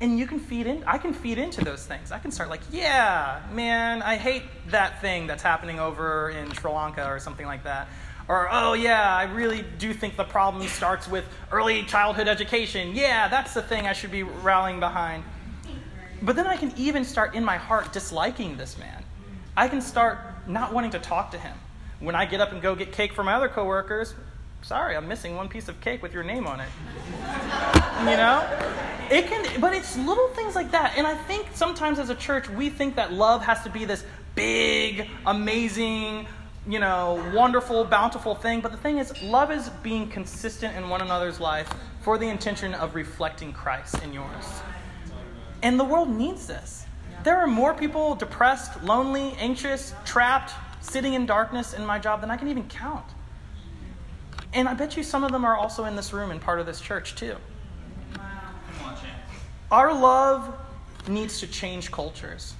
and 0.00 0.18
you 0.18 0.26
can 0.26 0.40
feed 0.40 0.66
in 0.66 0.82
i 0.84 0.98
can 0.98 1.14
feed 1.14 1.38
into 1.38 1.64
those 1.64 1.86
things 1.86 2.10
i 2.10 2.18
can 2.18 2.32
start 2.32 2.50
like 2.50 2.60
yeah 2.72 3.40
man 3.52 4.02
i 4.02 4.16
hate 4.16 4.42
that 4.66 5.00
thing 5.00 5.28
that's 5.28 5.44
happening 5.44 5.78
over 5.78 6.30
in 6.30 6.50
sri 6.52 6.68
lanka 6.70 7.06
or 7.06 7.20
something 7.20 7.46
like 7.46 7.62
that 7.62 7.86
Or, 8.26 8.48
oh, 8.50 8.72
yeah, 8.72 9.14
I 9.14 9.24
really 9.24 9.64
do 9.78 9.92
think 9.92 10.16
the 10.16 10.24
problem 10.24 10.66
starts 10.66 11.06
with 11.06 11.24
early 11.52 11.82
childhood 11.82 12.26
education. 12.26 12.94
Yeah, 12.94 13.28
that's 13.28 13.52
the 13.52 13.60
thing 13.60 13.86
I 13.86 13.92
should 13.92 14.10
be 14.10 14.22
rallying 14.22 14.80
behind. 14.80 15.24
But 16.24 16.36
then 16.36 16.46
I 16.46 16.56
can 16.56 16.72
even 16.76 17.04
start 17.04 17.34
in 17.34 17.44
my 17.44 17.58
heart 17.58 17.92
disliking 17.92 18.56
this 18.56 18.78
man. 18.78 19.04
I 19.56 19.68
can 19.68 19.82
start 19.82 20.18
not 20.48 20.72
wanting 20.72 20.90
to 20.92 20.98
talk 20.98 21.30
to 21.32 21.38
him. 21.38 21.54
When 22.00 22.14
I 22.14 22.24
get 22.24 22.40
up 22.40 22.52
and 22.52 22.62
go 22.62 22.74
get 22.74 22.92
cake 22.92 23.12
for 23.12 23.22
my 23.22 23.34
other 23.34 23.48
coworkers, 23.48 24.14
sorry, 24.62 24.96
I'm 24.96 25.06
missing 25.06 25.36
one 25.36 25.48
piece 25.48 25.68
of 25.68 25.80
cake 25.82 26.02
with 26.02 26.14
your 26.14 26.22
name 26.22 26.46
on 26.46 26.60
it. 26.60 26.68
you 28.00 28.16
know? 28.16 28.42
It 29.10 29.26
can 29.26 29.60
but 29.60 29.74
it's 29.74 29.98
little 29.98 30.28
things 30.28 30.54
like 30.54 30.70
that. 30.70 30.94
And 30.96 31.06
I 31.06 31.14
think 31.14 31.46
sometimes 31.52 31.98
as 31.98 32.08
a 32.08 32.14
church 32.14 32.48
we 32.48 32.70
think 32.70 32.96
that 32.96 33.12
love 33.12 33.44
has 33.44 33.62
to 33.64 33.70
be 33.70 33.84
this 33.84 34.02
big, 34.34 35.08
amazing, 35.26 36.26
you 36.66 36.78
know, 36.80 37.22
wonderful, 37.34 37.84
bountiful 37.84 38.34
thing. 38.34 38.62
But 38.62 38.72
the 38.72 38.78
thing 38.78 38.96
is, 38.96 39.22
love 39.22 39.52
is 39.52 39.68
being 39.82 40.08
consistent 40.08 40.74
in 40.74 40.88
one 40.88 41.02
another's 41.02 41.38
life 41.38 41.70
for 42.00 42.16
the 42.16 42.28
intention 42.28 42.72
of 42.72 42.94
reflecting 42.94 43.52
Christ 43.52 44.02
in 44.02 44.14
yours. 44.14 44.62
And 45.64 45.80
the 45.80 45.84
world 45.84 46.10
needs 46.10 46.46
this. 46.46 46.84
There 47.24 47.38
are 47.38 47.46
more 47.46 47.72
people 47.72 48.14
depressed, 48.14 48.82
lonely, 48.82 49.34
anxious, 49.38 49.94
trapped, 50.04 50.52
sitting 50.82 51.14
in 51.14 51.24
darkness 51.24 51.72
in 51.72 51.86
my 51.86 51.98
job 51.98 52.20
than 52.20 52.30
I 52.30 52.36
can 52.36 52.48
even 52.48 52.68
count. 52.68 53.06
And 54.52 54.68
I 54.68 54.74
bet 54.74 54.94
you 54.94 55.02
some 55.02 55.24
of 55.24 55.32
them 55.32 55.42
are 55.42 55.56
also 55.56 55.86
in 55.86 55.96
this 55.96 56.12
room 56.12 56.30
and 56.30 56.40
part 56.40 56.60
of 56.60 56.66
this 56.66 56.82
church 56.82 57.16
too. 57.16 57.36
Our 59.72 59.98
love 59.98 60.54
needs 61.08 61.40
to 61.40 61.46
change 61.46 61.90
cultures. 61.90 62.52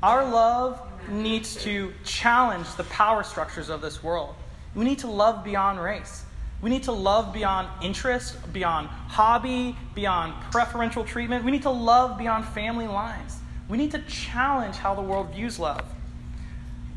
Our 0.00 0.24
love 0.24 0.80
needs 1.08 1.56
to 1.64 1.92
challenge 2.04 2.72
the 2.76 2.84
power 2.84 3.24
structures 3.24 3.70
of 3.70 3.80
this 3.80 4.04
world. 4.04 4.36
We 4.76 4.84
need 4.84 5.00
to 5.00 5.08
love 5.08 5.42
beyond 5.42 5.82
race. 5.82 6.24
We 6.62 6.70
need 6.70 6.84
to 6.84 6.92
love 6.92 7.32
beyond 7.32 7.68
interest, 7.82 8.36
beyond 8.52 8.86
hobby, 8.86 9.76
beyond 9.94 10.32
preferential 10.52 11.04
treatment. 11.04 11.44
We 11.44 11.50
need 11.50 11.62
to 11.62 11.70
love 11.70 12.16
beyond 12.16 12.44
family 12.46 12.86
lines. 12.86 13.36
We 13.68 13.76
need 13.76 13.90
to 13.90 14.02
challenge 14.02 14.76
how 14.76 14.94
the 14.94 15.02
world 15.02 15.34
views 15.34 15.58
love. 15.58 15.84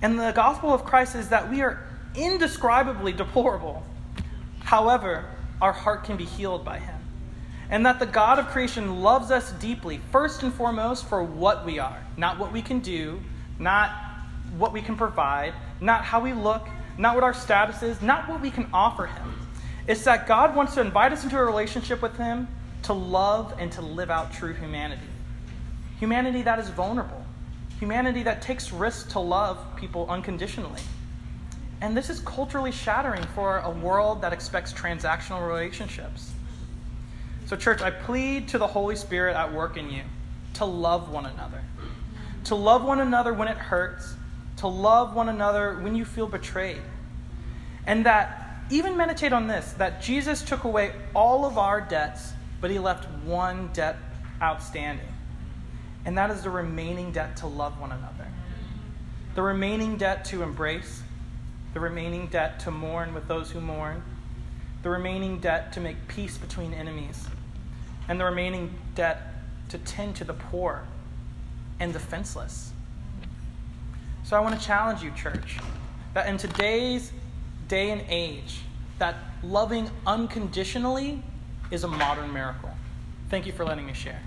And 0.04 0.19
the 0.19 0.32
gospel 0.32 0.71
of 0.71 0.86
Christ 0.86 1.15
is 1.15 1.30
that 1.30 1.49
we 1.49 1.62
are 1.62 1.84
indescribably 2.15 3.12
deplorable. 3.12 3.84
However, 4.60 5.25
our 5.62 5.73
heart 5.73 6.04
can 6.04 6.15
be 6.15 6.25
healed 6.25 6.63
by 6.63 6.78
Him. 6.78 6.99
And 7.71 7.86
that 7.88 7.97
the 7.97 8.06
God 8.06 8.38
of 8.38 8.47
creation 8.47 9.01
loves 9.01 9.32
us 9.32 9.51
deeply, 9.54 9.99
first 10.12 10.43
and 10.43 10.54
foremost, 10.54 11.08
for 11.08 11.23
what 11.23 11.65
we 11.65 11.80
are, 11.80 11.97
not 12.17 12.38
what 12.38 12.51
we 12.51 12.62
can 12.62 12.80
do, 12.80 13.19
not 13.58 13.89
what 14.58 14.71
we 14.71 14.82
can 14.82 14.95
provide, 14.95 15.54
not 15.82 16.04
how 16.04 16.19
we 16.19 16.34
look, 16.34 16.67
not 16.99 17.15
what 17.15 17.23
our 17.23 17.34
status 17.34 17.82
is, 17.82 18.01
not 18.04 18.30
what 18.30 18.41
we 18.41 18.51
can 18.51 18.69
offer 18.71 19.08
Him. 19.08 19.44
It's 19.88 20.04
that 20.06 20.28
God 20.28 20.56
wants 20.56 20.74
to 20.76 20.82
invite 20.82 21.12
us 21.12 21.24
into 21.24 21.38
a 21.38 21.43
relationship 21.43 22.02
with 22.02 22.17
Him 22.17 22.48
to 22.84 22.93
love 22.93 23.54
and 23.60 23.71
to 23.74 23.82
live 23.82 24.10
out 24.10 24.34
true 24.34 24.54
humanity. 24.54 25.02
Humanity 26.00 26.41
that 26.41 26.60
is 26.60 26.69
vulnerable, 26.69 27.26
humanity 27.80 28.24
that 28.24 28.41
takes 28.41 28.71
risks 28.71 29.12
to 29.13 29.19
love 29.19 29.58
people 29.76 30.08
unconditionally. 30.10 30.82
And 31.82 31.95
this 31.95 32.10
is 32.10 32.19
culturally 32.21 32.71
shattering 32.71 33.24
for 33.36 33.60
a 33.60 33.69
world 33.69 34.21
that 34.21 34.34
expects 34.34 34.74
transactional 34.74 35.48
relationships. 35.48 36.32
So, 37.45 37.56
church, 37.56 37.82
I 37.82 37.91
plead 37.91 38.48
to 38.50 38.58
the 38.58 38.67
Holy 38.67 38.95
Spirit 38.95 39.36
at 39.36 39.54
work 39.54 39.78
in 39.78 39.89
you 39.89 40.02
to 40.56 40.65
love 40.65 41.12
one 41.12 41.26
another 41.26 41.62
to 42.45 42.56
love 42.56 42.84
one 42.84 43.00
another 43.00 43.34
when 43.34 43.48
it 43.48 43.58
hurts, 43.58 44.15
to 44.58 44.67
love 44.67 45.15
one 45.15 45.30
another 45.30 45.78
when 45.80 45.95
you 45.95 46.06
feel 46.06 46.28
betrayed. 46.28 46.82
And 47.86 48.06
that, 48.06 48.44
even 48.69 48.97
meditate 48.97 49.34
on 49.34 49.47
this, 49.47 49.73
that 49.73 50.01
Jesus 50.01 50.41
took 50.41 50.63
away 50.63 50.93
all 51.13 51.45
of 51.45 51.58
our 51.58 51.82
debts, 51.82 52.34
but 52.62 52.71
he 52.71 52.80
left 52.80 53.06
one 53.23 53.69
debt 53.73 53.97
outstanding. 54.41 55.06
And 56.06 56.17
that 56.17 56.30
is 56.32 56.43
the 56.43 56.49
remaining 56.49 57.12
debt 57.12 57.38
to 57.38 57.47
love 57.47 57.80
one 57.80 57.91
another. 57.91 58.28
The 59.36 59.41
remaining 59.41 59.97
debt 59.97 60.25
to 60.25 60.43
embrace, 60.43 61.04
the 61.73 61.80
remaining 61.80 62.28
debt 62.28 62.60
to 62.62 62.71
mourn 62.71 63.13
with 63.13 63.28
those 63.28 63.51
who 63.51 63.60
mourn, 63.60 64.01
the 64.84 64.89
remaining 64.89 65.39
debt 65.39 65.73
to 65.73 65.82
make 65.82 66.08
peace 66.08 66.38
between 66.38 66.73
enemies, 66.73 67.25
and 68.08 68.19
the 68.19 68.25
remaining 68.25 68.73
debt 68.93 69.21
to 69.69 69.78
tend 69.80 70.15
to 70.15 70.23
the 70.23 70.34
poor 70.34 70.84
and 71.80 71.91
defenseless. 71.91 72.71
So 74.23 74.38
I 74.38 74.39
want 74.39 74.60
to 74.60 74.65
challenge 74.65 75.04
you, 75.04 75.12
church, 75.12 75.58
that 76.13 76.28
in 76.28 76.38
today's 76.38 77.12
day 77.67 77.91
and 77.91 78.01
age, 78.08 78.60
that 78.99 79.15
loving 79.43 79.89
unconditionally 80.06 81.23
is 81.71 81.84
a 81.84 81.88
modern 81.88 82.32
miracle. 82.32 82.71
Thank 83.30 83.45
you 83.45 83.54
for 83.54 83.65
letting 83.65 83.86
me 83.86 83.93
share. 83.93 84.21